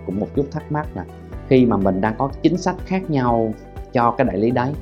cũng 0.07 0.21
một 0.21 0.27
chút 0.35 0.47
thắc 0.51 0.73
mắc 0.73 0.87
là 0.95 1.05
khi 1.49 1.67
mà 1.67 1.77
mình 1.77 2.01
đang 2.01 2.15
có 2.19 2.31
chính 2.43 2.57
sách 2.57 2.77
khác 2.87 3.11
nhau 3.11 3.53
cho 3.93 4.11
cái 4.11 4.27
đại 4.27 4.37
lý 4.37 4.51
đấy 4.51 4.73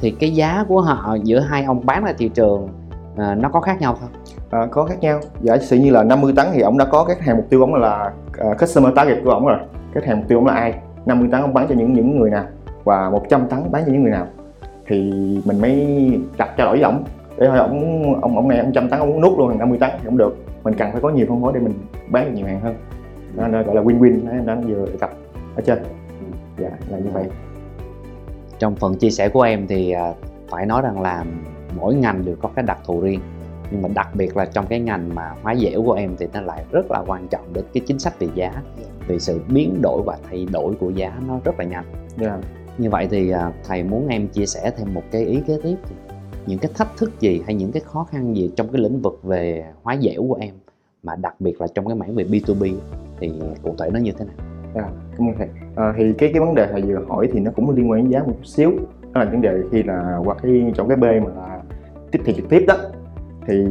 thì 0.00 0.10
cái 0.10 0.34
giá 0.34 0.64
của 0.68 0.80
họ 0.80 1.16
giữa 1.22 1.40
hai 1.40 1.64
ông 1.64 1.86
bán 1.86 2.04
ra 2.04 2.12
thị 2.18 2.28
trường 2.28 2.68
à, 3.16 3.34
nó 3.34 3.48
có 3.48 3.60
khác 3.60 3.80
nhau 3.80 3.96
không? 4.00 4.10
À, 4.50 4.66
có 4.70 4.84
khác 4.84 5.00
nhau. 5.00 5.20
Giả 5.40 5.58
sử 5.58 5.76
như 5.76 5.90
là 5.90 6.02
50 6.02 6.32
tấn 6.36 6.46
thì 6.52 6.60
ông 6.60 6.78
đã 6.78 6.84
có 6.84 7.04
các 7.04 7.20
hàng 7.20 7.36
mục 7.36 7.46
tiêu 7.50 7.60
ông 7.60 7.74
là 7.74 8.12
uh, 8.50 8.60
customer 8.60 8.94
target 8.94 9.18
của 9.24 9.30
ông 9.30 9.46
rồi. 9.46 9.58
Các 9.94 10.04
hàng 10.04 10.18
mục 10.18 10.28
tiêu 10.28 10.38
ông 10.38 10.46
là 10.46 10.54
ai? 10.54 10.74
50 11.06 11.28
tấn 11.32 11.40
ông 11.40 11.54
bán 11.54 11.66
cho 11.68 11.74
những 11.74 11.92
những 11.92 12.18
người 12.18 12.30
nào 12.30 12.44
và 12.84 13.10
100 13.10 13.46
tấn 13.48 13.72
bán 13.72 13.82
cho 13.86 13.92
những 13.92 14.02
người 14.02 14.12
nào 14.12 14.26
thì 14.86 14.96
mình 15.44 15.60
mới 15.60 15.86
đặt 16.38 16.50
trao 16.56 16.66
đổi 16.66 16.76
với 16.76 16.84
ông 16.84 17.04
để 17.38 17.46
thôi 17.46 17.58
ông 17.58 18.20
ông 18.20 18.36
ông 18.36 18.48
này 18.48 18.58
ông 18.58 18.72
trăm 18.72 18.88
tấn 18.88 18.98
ông 19.00 19.10
muốn 19.10 19.20
nút 19.20 19.38
luôn 19.38 19.48
hàng 19.48 19.58
50 19.58 19.78
tấn 19.78 19.90
thì 19.92 20.04
không 20.04 20.16
được 20.16 20.43
mình 20.64 20.74
cần 20.74 20.92
phải 20.92 21.00
có 21.00 21.10
nhiều 21.10 21.26
phân 21.28 21.42
phối 21.42 21.52
để 21.52 21.60
mình 21.60 21.72
bán 22.10 22.24
được 22.24 22.32
nhiều 22.34 22.46
hàng 22.46 22.60
hơn. 22.60 22.74
Nên 23.34 23.52
gọi 23.52 23.74
là 23.74 23.82
win-win 23.82 24.44
đã 24.44 24.60
vừa 24.66 24.86
cập 25.00 25.10
ở 25.56 25.62
trên. 25.66 25.78
Dạ 26.58 26.70
là 26.90 26.98
như 26.98 27.10
vậy. 27.12 27.24
Trong 28.58 28.74
phần 28.74 28.94
chia 28.94 29.10
sẻ 29.10 29.28
của 29.28 29.42
em 29.42 29.66
thì 29.66 29.90
à, 29.90 30.12
phải 30.48 30.66
nói 30.66 30.82
rằng 30.82 31.00
là 31.00 31.24
mỗi 31.76 31.94
ngành 31.94 32.24
đều 32.24 32.36
có 32.42 32.50
cái 32.54 32.64
đặc 32.68 32.78
thù 32.84 33.00
riêng. 33.00 33.20
Nhưng 33.70 33.82
mà 33.82 33.88
đặc 33.94 34.08
biệt 34.14 34.36
là 34.36 34.46
trong 34.46 34.66
cái 34.66 34.80
ngành 34.80 35.14
mà 35.14 35.30
hóa 35.42 35.54
dẻo 35.54 35.82
của 35.82 35.92
em 35.92 36.16
thì 36.18 36.26
nó 36.32 36.40
lại 36.40 36.64
rất 36.70 36.90
là 36.90 37.02
quan 37.06 37.28
trọng 37.28 37.52
đến 37.52 37.64
cái 37.74 37.82
chính 37.86 37.98
sách 37.98 38.18
về 38.18 38.28
giá. 38.34 38.52
Vì 39.06 39.18
sự 39.18 39.40
biến 39.48 39.78
đổi 39.82 40.02
và 40.02 40.18
thay 40.30 40.46
đổi 40.52 40.74
của 40.74 40.90
giá 40.90 41.12
nó 41.28 41.38
rất 41.44 41.58
là 41.58 41.64
nhanh. 41.64 41.84
Yeah. 42.20 42.40
như 42.78 42.90
vậy 42.90 43.08
thì 43.10 43.30
à, 43.30 43.52
thầy 43.68 43.82
muốn 43.82 44.08
em 44.08 44.28
chia 44.28 44.46
sẻ 44.46 44.72
thêm 44.76 44.94
một 44.94 45.02
cái 45.10 45.24
ý 45.24 45.40
kế 45.46 45.58
tiếp 45.62 45.76
những 46.46 46.58
cái 46.58 46.70
thách 46.74 46.96
thức 46.96 47.20
gì 47.20 47.42
hay 47.46 47.54
những 47.54 47.72
cái 47.72 47.82
khó 47.86 48.04
khăn 48.04 48.36
gì 48.36 48.50
trong 48.56 48.68
cái 48.72 48.82
lĩnh 48.82 49.00
vực 49.00 49.20
về 49.22 49.64
hóa 49.82 49.96
dẻo 50.02 50.22
của 50.28 50.36
em 50.40 50.54
mà 51.02 51.16
đặc 51.16 51.34
biệt 51.40 51.60
là 51.60 51.66
trong 51.74 51.86
cái 51.86 51.94
mảng 51.94 52.14
về 52.14 52.24
B2B 52.24 52.74
thì 53.20 53.32
cụ 53.62 53.74
thể 53.78 53.90
nó 53.92 53.98
như 53.98 54.12
thế 54.18 54.24
nào? 54.24 54.34
À, 54.74 54.88
cảm 55.18 55.28
ơn 55.28 55.34
thầy. 55.38 55.48
À, 55.76 55.94
thì 55.96 56.12
cái 56.18 56.30
cái 56.32 56.40
vấn 56.40 56.54
đề 56.54 56.68
thầy 56.72 56.82
vừa 56.82 57.04
hỏi 57.08 57.28
thì 57.32 57.40
nó 57.40 57.50
cũng 57.56 57.70
liên 57.70 57.90
quan 57.90 58.02
đến 58.02 58.12
giá 58.12 58.22
một 58.22 58.36
xíu. 58.44 58.72
Đó 59.12 59.24
là 59.24 59.30
vấn 59.30 59.40
đề 59.40 59.62
khi 59.72 59.82
là 59.82 60.20
qua 60.24 60.34
cái 60.42 60.72
trong 60.74 60.88
cái 60.88 60.96
B 60.96 61.02
mà 61.02 61.30
là 61.36 61.62
tiếp 62.10 62.20
thị 62.24 62.34
trực 62.36 62.48
tiếp 62.48 62.64
đó 62.68 62.74
thì 63.46 63.66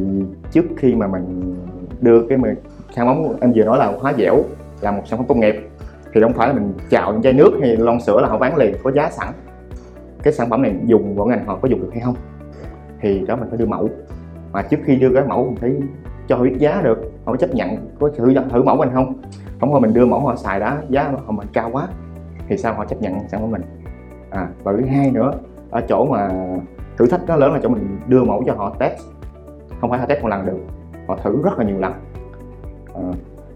trước 0.52 0.64
khi 0.76 0.94
mà 0.94 1.06
mình 1.06 1.54
đưa 2.00 2.26
cái 2.28 2.38
mà 2.38 2.54
sản 2.96 3.06
phẩm 3.06 3.36
em 3.40 3.52
vừa 3.56 3.64
nói 3.64 3.78
là 3.78 3.92
hóa 4.00 4.12
dẻo 4.18 4.42
là 4.80 4.90
một 4.90 5.02
sản 5.06 5.18
phẩm 5.18 5.26
công 5.28 5.40
nghiệp 5.40 5.54
thì 6.14 6.20
không 6.20 6.32
phải 6.32 6.48
là 6.48 6.54
mình 6.54 6.72
chào 6.90 7.12
những 7.12 7.22
chai 7.22 7.32
nước 7.32 7.58
hay 7.60 7.76
lon 7.76 8.00
sữa 8.00 8.20
là 8.20 8.28
họ 8.28 8.38
bán 8.38 8.56
liền 8.56 8.74
có 8.82 8.92
giá 8.92 9.10
sẵn 9.10 9.28
cái 10.22 10.32
sản 10.32 10.50
phẩm 10.50 10.62
này 10.62 10.74
dùng 10.86 11.16
vào 11.16 11.26
ngành 11.26 11.46
họ 11.46 11.58
có 11.62 11.68
dùng 11.68 11.80
được 11.80 11.90
hay 11.92 12.00
không 12.00 12.14
thì 13.00 13.24
đó 13.26 13.36
mình 13.36 13.48
phải 13.48 13.58
đưa 13.58 13.66
mẫu. 13.66 13.88
Mà 14.52 14.62
trước 14.62 14.76
khi 14.84 14.96
đưa 14.96 15.14
cái 15.14 15.24
mẫu 15.28 15.44
mình 15.44 15.56
phải 15.56 15.72
cho 16.28 16.36
họ 16.36 16.42
biết 16.42 16.56
giá 16.58 16.80
được 16.84 16.98
họ 17.24 17.32
mới 17.32 17.38
chấp 17.38 17.54
nhận 17.54 17.96
có 18.00 18.08
thử 18.16 18.34
thử 18.50 18.62
mẫu 18.62 18.76
mình 18.76 18.88
không? 18.94 19.14
Không 19.60 19.70
thôi 19.70 19.80
mình 19.80 19.94
đưa 19.94 20.06
mẫu 20.06 20.20
họ 20.20 20.36
xài 20.36 20.60
đó 20.60 20.76
giá 20.88 21.12
họ 21.26 21.32
mình 21.32 21.48
cao 21.52 21.70
quá 21.72 21.88
thì 22.48 22.56
sao 22.56 22.74
họ 22.74 22.84
chấp 22.84 23.02
nhận 23.02 23.28
sản 23.28 23.40
phẩm 23.40 23.50
mình? 23.50 23.62
À 24.30 24.48
và 24.62 24.72
thứ 24.72 24.84
hai 24.84 25.10
nữa 25.10 25.32
ở 25.70 25.80
chỗ 25.88 26.06
mà 26.10 26.30
thử 26.96 27.06
thách 27.06 27.20
nó 27.26 27.36
lớn 27.36 27.52
là 27.52 27.60
chỗ 27.62 27.68
mình 27.68 27.98
đưa 28.08 28.24
mẫu 28.24 28.42
cho 28.46 28.54
họ 28.54 28.76
test. 28.78 29.00
Không 29.80 29.90
phải 29.90 29.98
họ 29.98 30.06
test 30.06 30.22
một 30.22 30.28
lần 30.28 30.46
được 30.46 30.58
họ 31.08 31.16
thử 31.16 31.42
rất 31.42 31.58
là 31.58 31.64
nhiều 31.64 31.78
lần. 31.78 31.92
À, 32.94 33.02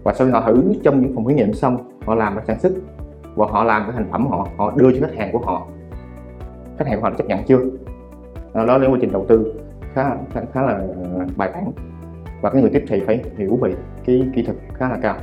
và 0.03 0.13
sau 0.13 0.27
khi 0.27 0.33
họ 0.33 0.43
thử 0.45 0.73
trong 0.83 1.01
những 1.01 1.15
phòng 1.15 1.27
thí 1.27 1.33
nghiệm 1.33 1.53
xong 1.53 1.99
họ 2.05 2.15
làm 2.15 2.35
ra 2.35 2.41
sản 2.47 2.59
xuất 2.59 2.71
và 3.35 3.45
họ 3.49 3.63
làm 3.63 3.83
cái 3.83 3.91
thành 3.91 4.11
phẩm 4.11 4.27
họ 4.27 4.47
họ 4.57 4.73
đưa 4.75 4.91
cho 4.91 5.07
khách 5.07 5.15
hàng 5.17 5.29
của 5.31 5.39
họ. 5.39 5.67
Khách 6.77 6.87
hàng 6.87 7.01
của 7.01 7.09
họ 7.09 7.15
chấp 7.17 7.27
nhận 7.27 7.43
chưa? 7.43 7.59
À, 8.53 8.65
đó 8.65 8.77
là 8.77 8.87
quá 8.87 8.97
trình 9.01 9.11
đầu 9.11 9.25
tư 9.29 9.53
khá 9.93 10.15
khá, 10.33 10.41
khá 10.53 10.61
là 10.61 10.73
ờ, 11.03 11.25
bài 11.35 11.49
bản. 11.53 11.71
Và 12.41 12.49
cái 12.49 12.61
người 12.61 12.71
tiếp 12.73 12.83
thị 12.87 13.01
phải 13.07 13.21
hiểu 13.37 13.55
về 13.55 13.73
cái 14.05 14.27
kỹ 14.35 14.43
thuật 14.43 14.57
khá 14.73 14.89
là 14.89 14.97
cao 15.01 15.15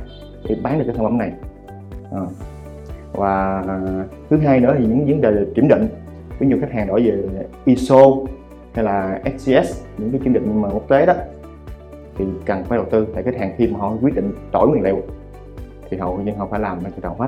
để 0.49 0.55
bán 0.63 0.79
được 0.79 0.85
cái 0.87 0.95
sản 0.95 1.03
phẩm 1.03 1.17
này. 1.17 1.31
À. 2.11 2.21
và 3.13 3.63
ờ, 3.67 4.05
thứ 4.29 4.37
hai 4.37 4.59
nữa 4.59 4.75
thì 4.79 4.85
những 4.85 5.05
vấn 5.05 5.21
đề 5.21 5.45
kiểm 5.55 5.67
định. 5.67 5.87
Ví 6.39 6.47
dụ 6.49 6.57
khách 6.61 6.71
hàng 6.71 6.87
đổi 6.87 7.03
về 7.03 7.45
ISO 7.65 8.03
hay 8.73 8.85
là 8.85 9.19
SCS 9.37 9.83
những 9.97 10.11
cái 10.11 10.21
kiểm 10.23 10.33
định 10.33 10.61
mà 10.61 10.69
quốc 10.69 10.87
tế 10.87 11.05
đó 11.05 11.13
thì 12.17 12.25
cần 12.45 12.63
phải 12.63 12.77
đầu 12.77 12.87
tư. 12.91 13.07
Tại 13.13 13.23
khách 13.23 13.35
hàng 13.35 13.53
khi 13.57 13.67
mà 13.67 13.79
họ 13.79 13.93
quyết 14.01 14.15
định 14.15 14.31
đổi 14.51 14.67
nguyên 14.69 14.83
liệu 14.83 15.01
thì 15.89 15.97
họ 15.97 16.13
nhưng 16.23 16.35
họ 16.35 16.47
phải 16.51 16.59
làm 16.59 16.83
ngay 16.83 16.91
từ 16.95 17.01
đầu 17.01 17.15
hết. 17.19 17.27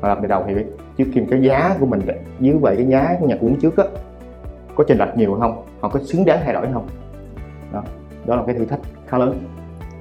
Họ 0.00 0.08
làm 0.08 0.18
từ 0.22 0.28
đầu 0.28 0.44
thì 0.46 0.54
trước 0.96 1.04
khi 1.12 1.20
cái 1.30 1.42
giá 1.42 1.76
của 1.80 1.86
mình 1.86 2.00
dưới 2.40 2.56
vậy 2.58 2.76
cái 2.76 2.86
giá 2.86 3.16
của 3.20 3.26
nhà 3.26 3.36
cung 3.40 3.48
ứng 3.48 3.60
trước 3.60 3.76
á 3.76 3.84
có 4.82 4.88
chênh 4.88 4.98
lệch 4.98 5.16
nhiều 5.16 5.36
không 5.40 5.62
họ 5.80 5.88
có 5.88 6.00
xứng 6.04 6.24
đáng 6.24 6.40
thay 6.44 6.54
đổi 6.54 6.66
không 6.72 6.86
đó 7.72 7.82
đó 8.26 8.36
là 8.36 8.42
cái 8.46 8.54
thử 8.54 8.64
thách 8.64 8.80
khá 9.06 9.18
lớn 9.18 9.38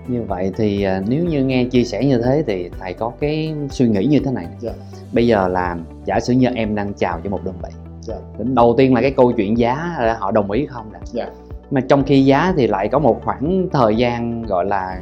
như 0.07 0.23
vậy 0.23 0.51
thì 0.57 0.83
à, 0.83 1.01
nếu 1.07 1.25
như 1.25 1.45
nghe 1.45 1.63
chia 1.65 1.83
sẻ 1.83 2.05
như 2.05 2.21
thế 2.21 2.43
thì 2.47 2.69
thầy 2.79 2.93
có 2.93 3.11
cái 3.19 3.53
suy 3.69 3.87
nghĩ 3.87 4.05
như 4.05 4.19
thế 4.25 4.31
này 4.31 4.47
dạ. 4.59 4.71
bây 5.13 5.27
giờ 5.27 5.47
là 5.47 5.77
giả 6.05 6.19
sử 6.19 6.33
như 6.33 6.47
em 6.55 6.75
đang 6.75 6.93
chào 6.93 7.19
cho 7.23 7.29
một 7.29 7.45
đơn 7.45 7.55
vị 7.63 7.69
dạ. 8.01 8.15
đầu 8.37 8.75
tiên 8.77 8.93
là 8.93 9.01
cái 9.01 9.11
câu 9.11 9.31
chuyện 9.31 9.57
giá 9.57 9.95
là 9.99 10.17
họ 10.19 10.31
đồng 10.31 10.51
ý 10.51 10.65
không 10.65 10.85
nè 10.93 10.99
dạ. 11.03 11.29
mà 11.71 11.81
trong 11.81 12.03
khi 12.03 12.25
giá 12.25 12.53
thì 12.57 12.67
lại 12.67 12.87
có 12.87 12.99
một 12.99 13.21
khoảng 13.23 13.67
thời 13.71 13.95
gian 13.95 14.43
gọi 14.43 14.65
là 14.65 15.01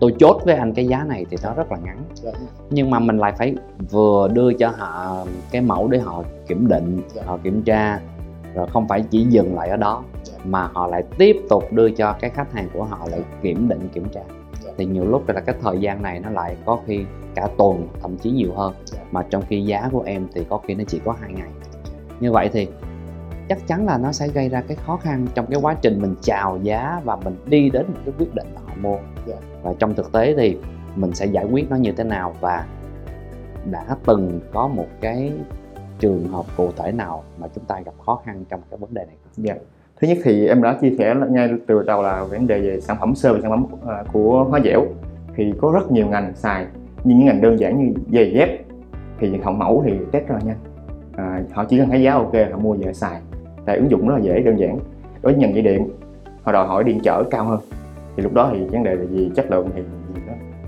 tôi 0.00 0.14
chốt 0.18 0.42
với 0.44 0.54
anh 0.54 0.74
cái 0.74 0.86
giá 0.86 1.04
này 1.04 1.26
thì 1.30 1.36
nó 1.42 1.54
rất 1.54 1.72
là 1.72 1.78
ngắn 1.84 1.98
dạ. 2.14 2.30
nhưng 2.70 2.90
mà 2.90 2.98
mình 2.98 3.18
lại 3.18 3.32
phải 3.38 3.54
vừa 3.90 4.28
đưa 4.28 4.52
cho 4.52 4.68
họ 4.76 5.24
cái 5.50 5.62
mẫu 5.62 5.88
để 5.88 5.98
họ 5.98 6.22
kiểm 6.46 6.68
định 6.68 7.02
dạ. 7.14 7.22
họ 7.26 7.38
kiểm 7.42 7.62
tra 7.62 8.00
rồi 8.54 8.66
không 8.72 8.88
phải 8.88 9.04
chỉ 9.10 9.24
dừng 9.24 9.54
lại 9.54 9.68
ở 9.68 9.76
đó, 9.76 10.04
mà 10.44 10.68
họ 10.72 10.86
lại 10.86 11.04
tiếp 11.18 11.36
tục 11.50 11.72
đưa 11.72 11.90
cho 11.90 12.16
cái 12.20 12.30
khách 12.30 12.52
hàng 12.52 12.68
của 12.72 12.84
họ 12.84 12.98
lại 13.10 13.20
kiểm 13.42 13.68
định, 13.68 13.88
kiểm 13.92 14.08
tra. 14.08 14.20
Thì 14.76 14.84
nhiều 14.84 15.04
lúc 15.04 15.28
là 15.28 15.40
cái 15.40 15.54
thời 15.62 15.80
gian 15.80 16.02
này 16.02 16.20
nó 16.20 16.30
lại 16.30 16.56
có 16.64 16.78
khi 16.86 17.04
cả 17.34 17.48
tuần, 17.58 17.88
thậm 18.02 18.16
chí 18.16 18.30
nhiều 18.30 18.52
hơn. 18.56 18.74
Mà 19.10 19.22
trong 19.30 19.42
khi 19.48 19.62
giá 19.62 19.88
của 19.92 20.02
em 20.02 20.26
thì 20.34 20.44
có 20.48 20.58
khi 20.58 20.74
nó 20.74 20.84
chỉ 20.88 21.00
có 21.04 21.14
hai 21.20 21.32
ngày. 21.32 21.48
Như 22.20 22.32
vậy 22.32 22.50
thì 22.52 22.68
chắc 23.48 23.66
chắn 23.66 23.86
là 23.86 23.98
nó 23.98 24.12
sẽ 24.12 24.28
gây 24.28 24.48
ra 24.48 24.62
cái 24.68 24.76
khó 24.76 24.96
khăn 24.96 25.26
trong 25.34 25.46
cái 25.46 25.60
quá 25.62 25.74
trình 25.82 26.02
mình 26.02 26.14
chào 26.22 26.58
giá 26.62 27.00
và 27.04 27.16
mình 27.16 27.36
đi 27.46 27.70
đến 27.70 27.86
một 27.86 27.98
cái 28.04 28.14
quyết 28.18 28.34
định 28.34 28.46
họ 28.54 28.74
mua. 28.80 28.98
Và 29.62 29.72
trong 29.78 29.94
thực 29.94 30.12
tế 30.12 30.34
thì 30.36 30.56
mình 30.96 31.14
sẽ 31.14 31.26
giải 31.26 31.44
quyết 31.44 31.70
nó 31.70 31.76
như 31.76 31.92
thế 31.92 32.04
nào 32.04 32.34
và 32.40 32.66
đã 33.70 33.96
từng 34.06 34.40
có 34.52 34.68
một 34.68 34.86
cái 35.00 35.32
trường 36.00 36.28
hợp 36.28 36.44
cụ 36.56 36.70
thể 36.76 36.92
nào 36.92 37.22
mà 37.40 37.48
chúng 37.54 37.64
ta 37.64 37.80
gặp 37.84 37.92
khó 38.06 38.20
khăn 38.24 38.44
trong 38.48 38.60
cái 38.70 38.78
vấn 38.78 38.94
đề 38.94 39.04
này? 39.04 39.16
Dạ. 39.36 39.54
Thứ 40.00 40.08
nhất 40.08 40.18
thì 40.24 40.46
em 40.46 40.62
đã 40.62 40.78
chia 40.80 40.94
sẻ 40.98 41.14
ngay 41.30 41.50
từ 41.66 41.82
đầu 41.82 42.02
là 42.02 42.24
vấn 42.24 42.46
đề 42.46 42.60
về 42.60 42.80
sản 42.80 42.96
phẩm 43.00 43.14
sơ 43.14 43.32
và 43.32 43.38
sản 43.42 43.50
phẩm 43.50 43.66
à, 43.86 44.04
của 44.12 44.44
hóa 44.44 44.60
dẻo. 44.64 44.84
Thì 45.36 45.52
có 45.60 45.72
rất 45.74 45.92
nhiều 45.92 46.06
ngành 46.06 46.32
xài 46.34 46.66
nhưng 47.04 47.18
những 47.18 47.26
ngành 47.26 47.40
đơn 47.40 47.58
giản 47.58 47.78
như 47.78 47.92
giày 48.12 48.32
dép 48.32 48.48
thì 49.18 49.36
họ 49.42 49.52
mẫu 49.52 49.82
thì 49.86 49.92
test 50.12 50.26
rất 50.28 50.34
là 50.34 50.40
nhanh. 50.44 50.56
À, 51.16 51.42
họ 51.52 51.64
chỉ 51.64 51.78
cần 51.78 51.88
thấy 51.88 52.02
giá 52.02 52.12
ok 52.12 52.32
họ 52.52 52.58
mua 52.58 52.74
về 52.74 52.92
xài. 52.92 53.20
Tại 53.64 53.76
ứng 53.76 53.90
dụng 53.90 54.08
rất 54.08 54.14
là 54.14 54.20
dễ 54.20 54.40
đơn 54.40 54.58
giản. 54.58 54.78
Đối 55.22 55.32
với 55.32 55.40
ngành 55.42 55.54
dây 55.54 55.62
điện 55.62 55.88
họ 56.42 56.52
đòi 56.52 56.66
hỏi 56.66 56.84
điện 56.84 57.00
trở 57.02 57.22
cao 57.30 57.44
hơn. 57.44 57.60
Thì 58.16 58.22
lúc 58.22 58.32
đó 58.34 58.50
thì 58.52 58.64
vấn 58.64 58.82
đề 58.82 58.94
là 58.94 59.04
gì 59.04 59.30
chất 59.34 59.50
lượng 59.50 59.68
thì 59.74 59.82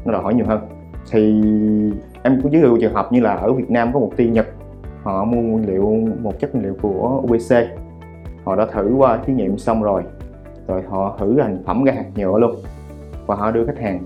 nó, 0.04 0.12
đòi 0.12 0.22
hỏi 0.22 0.34
nhiều 0.34 0.46
hơn. 0.46 0.60
Thì 1.10 1.42
em 2.22 2.40
cũng 2.42 2.52
giới 2.52 2.62
thiệu 2.62 2.78
trường 2.80 2.94
hợp 2.94 3.12
như 3.12 3.20
là 3.20 3.34
ở 3.34 3.52
Việt 3.52 3.70
Nam 3.70 3.92
có 3.92 4.00
một 4.00 4.10
ty 4.16 4.28
Nhật 4.28 4.46
họ 5.02 5.24
mua 5.24 5.40
nguyên 5.40 5.66
liệu 5.66 5.96
một 6.22 6.38
chất 6.38 6.54
nguyên 6.54 6.64
liệu 6.64 6.74
của 6.82 7.22
UBC 7.22 7.54
họ 8.44 8.56
đã 8.56 8.66
thử 8.66 8.94
qua 8.98 9.18
thí 9.26 9.32
nghiệm 9.32 9.58
xong 9.58 9.82
rồi. 9.82 10.02
Rồi 10.66 10.82
họ 10.82 11.16
thử 11.18 11.36
thành 11.40 11.62
phẩm 11.66 11.84
ra 11.84 11.92
hạt 11.92 12.06
nhựa 12.16 12.38
luôn. 12.38 12.54
Và 13.26 13.34
họ 13.34 13.50
đưa 13.50 13.66
khách 13.66 13.78
hàng. 13.78 14.00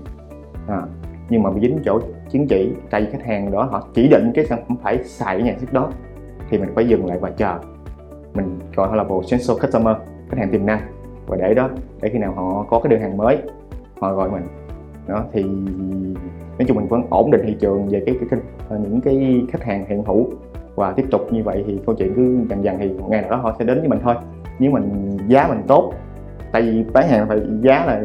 À, 0.67 0.81
nhưng 1.29 1.43
mà 1.43 1.49
bị 1.51 1.61
dính 1.61 1.79
chỗ 1.85 1.99
chứng 2.29 2.47
chỉ 2.47 2.73
tại 2.89 3.01
vì 3.01 3.07
khách 3.11 3.25
hàng 3.25 3.51
đó 3.51 3.63
họ 3.63 3.87
chỉ 3.93 4.07
định 4.07 4.31
cái 4.35 4.45
sản 4.45 4.59
phẩm 4.67 4.77
phải 4.83 5.03
xài 5.03 5.37
cái 5.37 5.43
nhà 5.43 5.55
sức 5.57 5.73
đó. 5.73 5.91
Thì 6.49 6.57
mình 6.57 6.69
phải 6.75 6.87
dừng 6.87 7.05
lại 7.05 7.17
và 7.21 7.31
chờ. 7.31 7.59
Mình 8.33 8.59
gọi 8.75 8.89
họ 8.89 8.95
là 8.95 9.03
potential 9.03 9.57
customer 9.61 9.95
khách 10.29 10.37
hàng 10.37 10.49
tiềm 10.51 10.65
năng. 10.65 10.81
Và 11.27 11.37
để 11.37 11.53
đó 11.53 11.69
để 12.01 12.09
khi 12.09 12.19
nào 12.19 12.33
họ 12.33 12.65
có 12.69 12.79
cái 12.79 12.89
đơn 12.89 13.01
hàng 13.01 13.17
mới 13.17 13.37
họ 13.99 14.13
gọi 14.13 14.31
mình. 14.31 14.47
Đó 15.07 15.23
thì 15.33 15.43
nói 16.57 16.65
chung 16.67 16.77
mình 16.77 16.87
vẫn 16.87 17.03
ổn 17.09 17.31
định 17.31 17.41
thị 17.45 17.55
trường 17.59 17.87
về 17.87 18.03
cái, 18.05 18.15
cái, 18.19 18.39
cái 18.69 18.79
những 18.79 19.01
cái 19.01 19.45
khách 19.51 19.63
hàng 19.63 19.85
hiện 19.89 20.03
hữu 20.03 20.29
và 20.77 20.91
tiếp 20.91 21.05
tục 21.11 21.33
như 21.33 21.43
vậy 21.43 21.63
thì 21.67 21.79
câu 21.85 21.95
chuyện 21.95 22.13
cứ 22.15 22.37
dần 22.49 22.63
dần 22.63 22.77
thì 22.79 22.89
ngày 23.07 23.21
nào 23.21 23.31
đó 23.31 23.37
họ 23.37 23.55
sẽ 23.59 23.65
đến 23.65 23.79
với 23.79 23.87
mình 23.87 23.99
thôi. 24.03 24.15
Nếu 24.59 24.71
mình 24.71 25.17
giá 25.27 25.47
mình 25.47 25.61
tốt 25.67 25.93
tại 26.51 26.61
vì 26.61 26.83
bán 26.93 27.07
hàng 27.07 27.27
phải 27.27 27.39
giá 27.61 27.85
là 27.85 28.01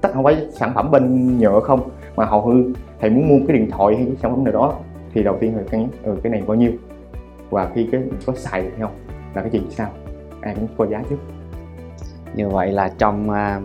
tất 0.00 0.10
không 0.14 0.24
phải 0.24 0.46
sản 0.50 0.72
phẩm 0.74 0.90
bên 0.90 1.38
nhựa 1.38 1.60
không 1.60 1.80
mà 2.16 2.24
hầu 2.24 2.42
hư, 2.42 2.72
thầy 3.00 3.10
muốn 3.10 3.28
mua 3.28 3.46
cái 3.48 3.56
điện 3.56 3.70
thoại 3.70 3.96
hay 3.96 4.06
cái 4.06 4.16
sản 4.16 4.30
phẩm 4.30 4.44
nào 4.44 4.54
đó 4.54 4.74
thì 5.12 5.22
đầu 5.22 5.36
tiên 5.40 5.56
là 5.56 5.62
cân 5.70 5.80
nhắc 5.80 5.90
ừ, 6.02 6.16
cái 6.22 6.32
này 6.32 6.42
bao 6.46 6.56
nhiêu? 6.56 6.72
Và 7.50 7.70
khi 7.74 7.88
cái 7.92 8.02
có 8.26 8.32
xài 8.36 8.62
được 8.62 8.68
không? 8.80 8.92
Là 9.34 9.42
cái 9.42 9.50
gì 9.50 9.60
sao 9.70 9.88
ai 10.40 10.54
cũng 10.54 10.68
có 10.76 10.86
giá 10.86 11.02
trước. 11.10 11.16
Như 12.34 12.48
vậy 12.48 12.72
là 12.72 12.90
trong 12.98 13.30
à, 13.30 13.60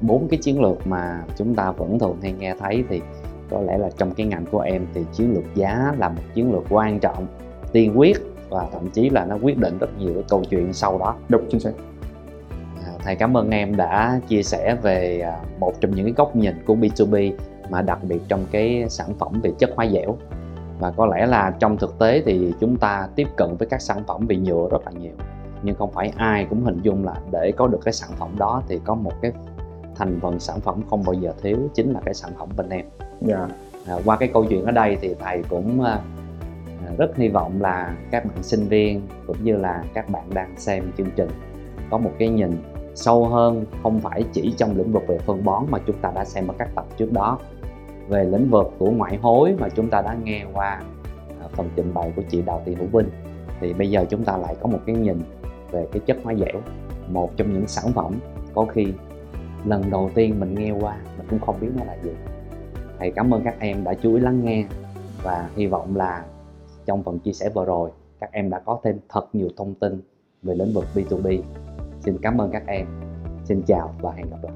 bốn 0.00 0.24
uh, 0.24 0.30
cái 0.30 0.38
chiến 0.42 0.62
lược 0.62 0.86
mà 0.86 1.22
chúng 1.36 1.54
ta 1.54 1.72
vẫn 1.72 1.98
thường 1.98 2.16
hay 2.22 2.32
nghe 2.32 2.54
thấy 2.58 2.84
thì 2.88 3.00
có 3.50 3.60
lẽ 3.60 3.78
là 3.78 3.90
trong 3.96 4.10
cái 4.10 4.26
ngành 4.26 4.44
của 4.50 4.60
em 4.60 4.86
thì 4.94 5.04
chiến 5.12 5.34
lược 5.34 5.54
giá 5.54 5.94
là 5.98 6.08
một 6.08 6.22
chiến 6.34 6.52
lược 6.52 6.64
quan 6.70 7.00
trọng 7.00 7.26
tiên 7.72 7.98
quyết 7.98 8.16
và 8.48 8.66
thậm 8.72 8.90
chí 8.90 9.10
là 9.10 9.24
nó 9.24 9.36
quyết 9.42 9.58
định 9.58 9.78
rất 9.78 9.98
nhiều 9.98 10.14
cái 10.14 10.24
câu 10.28 10.42
chuyện 10.50 10.72
sau 10.72 10.98
đó. 10.98 11.16
Đúng 11.28 11.46
chính 11.50 11.60
xác. 11.60 11.72
À, 12.86 12.92
thầy 12.98 13.16
cảm 13.16 13.36
ơn 13.36 13.50
em 13.50 13.76
đã 13.76 14.20
chia 14.28 14.42
sẻ 14.42 14.76
về 14.82 15.20
à, 15.20 15.36
một 15.58 15.72
trong 15.80 15.94
những 15.94 16.06
cái 16.06 16.14
góc 16.16 16.36
nhìn 16.36 16.54
của 16.66 16.74
B2B 16.74 17.32
mà 17.70 17.82
đặc 17.82 17.98
biệt 18.04 18.20
trong 18.28 18.46
cái 18.50 18.84
sản 18.88 19.14
phẩm 19.18 19.40
về 19.42 19.50
chất 19.58 19.70
hóa 19.76 19.86
dẻo. 19.86 20.16
Và 20.78 20.90
có 20.90 21.06
lẽ 21.06 21.26
là 21.26 21.54
trong 21.58 21.76
thực 21.76 21.98
tế 21.98 22.22
thì 22.26 22.54
chúng 22.60 22.76
ta 22.76 23.08
tiếp 23.16 23.28
cận 23.36 23.56
với 23.58 23.68
các 23.68 23.82
sản 23.82 24.02
phẩm 24.06 24.26
về 24.26 24.36
nhựa 24.36 24.68
rất 24.70 24.84
là 24.84 24.92
nhiều 25.00 25.12
nhưng 25.62 25.74
không 25.74 25.92
phải 25.92 26.12
ai 26.16 26.46
cũng 26.50 26.64
hình 26.64 26.80
dung 26.82 27.04
là 27.04 27.14
để 27.32 27.52
có 27.56 27.66
được 27.66 27.78
cái 27.84 27.92
sản 27.92 28.10
phẩm 28.16 28.28
đó 28.38 28.62
thì 28.68 28.80
có 28.84 28.94
một 28.94 29.12
cái 29.22 29.32
thành 29.96 30.18
phần 30.22 30.40
sản 30.40 30.60
phẩm 30.60 30.82
không 30.90 31.02
bao 31.06 31.14
giờ 31.14 31.32
thiếu 31.42 31.58
chính 31.74 31.92
là 31.92 32.00
cái 32.04 32.14
sản 32.14 32.30
phẩm 32.38 32.48
bên 32.56 32.68
em. 32.68 32.84
Yeah. 33.28 33.50
à, 33.86 33.94
qua 34.04 34.16
cái 34.16 34.30
câu 34.32 34.44
chuyện 34.44 34.64
ở 34.64 34.72
đây 34.72 34.98
thì 35.00 35.14
thầy 35.14 35.42
cũng 35.48 35.82
à, 35.82 36.00
À, 36.86 36.92
rất 36.98 37.16
hy 37.16 37.28
vọng 37.28 37.62
là 37.62 37.96
các 38.10 38.24
bạn 38.24 38.42
sinh 38.42 38.68
viên 38.68 39.02
cũng 39.26 39.36
như 39.44 39.56
là 39.56 39.84
các 39.94 40.10
bạn 40.10 40.24
đang 40.34 40.54
xem 40.56 40.92
chương 40.98 41.10
trình 41.16 41.28
có 41.90 41.98
một 41.98 42.12
cái 42.18 42.28
nhìn 42.28 42.50
sâu 42.94 43.24
hơn, 43.24 43.64
không 43.82 44.00
phải 44.00 44.24
chỉ 44.32 44.54
trong 44.56 44.76
lĩnh 44.76 44.92
vực 44.92 45.02
về 45.08 45.18
phân 45.18 45.44
bón 45.44 45.64
mà 45.70 45.78
chúng 45.86 45.96
ta 46.02 46.12
đã 46.14 46.24
xem 46.24 46.48
ở 46.48 46.54
các 46.58 46.68
tập 46.74 46.84
trước 46.96 47.12
đó. 47.12 47.38
Về 48.08 48.24
lĩnh 48.24 48.50
vực 48.50 48.72
của 48.78 48.90
ngoại 48.90 49.16
hối 49.16 49.56
mà 49.58 49.68
chúng 49.68 49.90
ta 49.90 50.02
đã 50.02 50.16
nghe 50.24 50.44
qua 50.54 50.82
à, 51.40 51.48
phần 51.52 51.68
trình 51.76 51.94
bày 51.94 52.12
của 52.16 52.22
chị 52.30 52.42
Đào 52.42 52.62
Thị 52.66 52.74
Hữu 52.74 52.86
Vinh. 52.92 53.08
Thì 53.60 53.72
bây 53.72 53.90
giờ 53.90 54.04
chúng 54.10 54.24
ta 54.24 54.36
lại 54.36 54.56
có 54.60 54.68
một 54.68 54.78
cái 54.86 54.96
nhìn 54.96 55.22
về 55.70 55.86
cái 55.92 56.00
chất 56.06 56.16
hóa 56.24 56.34
dẻo, 56.34 56.60
một 57.08 57.36
trong 57.36 57.52
những 57.52 57.66
sản 57.66 57.92
phẩm 57.94 58.14
có 58.54 58.64
khi 58.64 58.86
lần 59.64 59.90
đầu 59.90 60.10
tiên 60.14 60.40
mình 60.40 60.54
nghe 60.54 60.70
qua, 60.70 60.96
mình 61.18 61.26
cũng 61.30 61.40
không 61.40 61.60
biết 61.60 61.68
nó 61.78 61.84
là 61.84 61.96
gì. 62.02 62.10
Thầy 62.98 63.10
cảm 63.10 63.34
ơn 63.34 63.42
các 63.44 63.54
em 63.58 63.84
đã 63.84 63.94
chú 63.94 64.14
ý 64.14 64.20
lắng 64.20 64.44
nghe 64.44 64.64
và 65.22 65.48
hy 65.56 65.66
vọng 65.66 65.96
là 65.96 66.24
trong 66.86 67.02
phần 67.02 67.18
chia 67.18 67.32
sẻ 67.32 67.48
vừa 67.54 67.64
rồi, 67.64 67.90
các 68.20 68.32
em 68.32 68.50
đã 68.50 68.58
có 68.58 68.80
thêm 68.84 68.98
thật 69.08 69.26
nhiều 69.32 69.48
thông 69.56 69.74
tin 69.74 70.02
về 70.42 70.54
lĩnh 70.54 70.72
vực 70.72 70.84
B2B 70.94 71.42
xin 72.00 72.18
cảm 72.22 72.40
ơn 72.40 72.50
các 72.52 72.62
em 72.66 72.86
xin 73.44 73.62
chào 73.66 73.94
và 74.00 74.12
hẹn 74.12 74.30
gặp 74.30 74.38
lại 74.42 74.52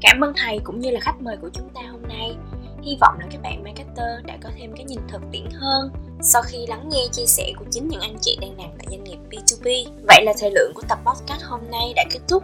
cảm 0.00 0.20
ơn 0.20 0.32
thầy 0.36 0.60
cũng 0.64 0.80
như 0.80 0.90
là 0.90 1.00
khách 1.00 1.20
mời 1.20 1.36
của 1.36 1.50
chúng 1.52 1.68
ta 1.74 1.80
hôm 1.92 2.02
nay 2.08 2.36
hy 2.82 2.96
vọng 3.00 3.14
là 3.20 3.26
các 3.30 3.42
bạn 3.42 3.62
marketer 3.64 4.26
đã 4.26 4.38
có 4.42 4.50
thêm 4.58 4.72
cái 4.76 4.84
nhìn 4.84 5.00
thực 5.08 5.22
tiễn 5.32 5.44
hơn 5.52 5.90
sau 6.22 6.42
khi 6.42 6.66
lắng 6.66 6.88
nghe 6.88 7.00
chia 7.12 7.26
sẻ 7.26 7.52
của 7.58 7.64
chính 7.70 7.88
những 7.88 8.00
anh 8.00 8.16
chị 8.20 8.38
đang 8.40 8.58
làm 8.58 8.70
tại 8.78 8.86
doanh 8.90 9.04
nghiệp 9.04 9.18
B2B. 9.30 9.90
Vậy 10.08 10.24
là 10.24 10.32
thời 10.40 10.50
lượng 10.50 10.72
của 10.74 10.82
tập 10.88 10.98
podcast 11.06 11.42
hôm 11.44 11.60
nay 11.70 11.92
đã 11.96 12.04
kết 12.10 12.20
thúc. 12.28 12.42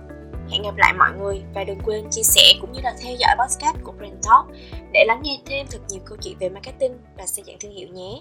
Hẹn 0.50 0.62
gặp 0.62 0.76
lại 0.76 0.94
mọi 0.98 1.10
người 1.20 1.42
và 1.54 1.64
đừng 1.64 1.78
quên 1.84 2.10
chia 2.10 2.22
sẻ 2.22 2.42
cũng 2.60 2.72
như 2.72 2.80
là 2.82 2.94
theo 3.02 3.16
dõi 3.18 3.36
podcast 3.38 3.76
của 3.84 3.92
Brand 3.92 4.26
Talk 4.26 4.46
để 4.92 5.04
lắng 5.06 5.20
nghe 5.22 5.38
thêm 5.46 5.66
thật 5.70 5.78
nhiều 5.88 6.00
câu 6.04 6.18
chuyện 6.22 6.36
về 6.38 6.48
marketing 6.48 6.98
và 7.18 7.26
xây 7.26 7.44
dựng 7.46 7.56
thương 7.60 7.72
hiệu 7.72 7.88
nhé. 7.88 8.20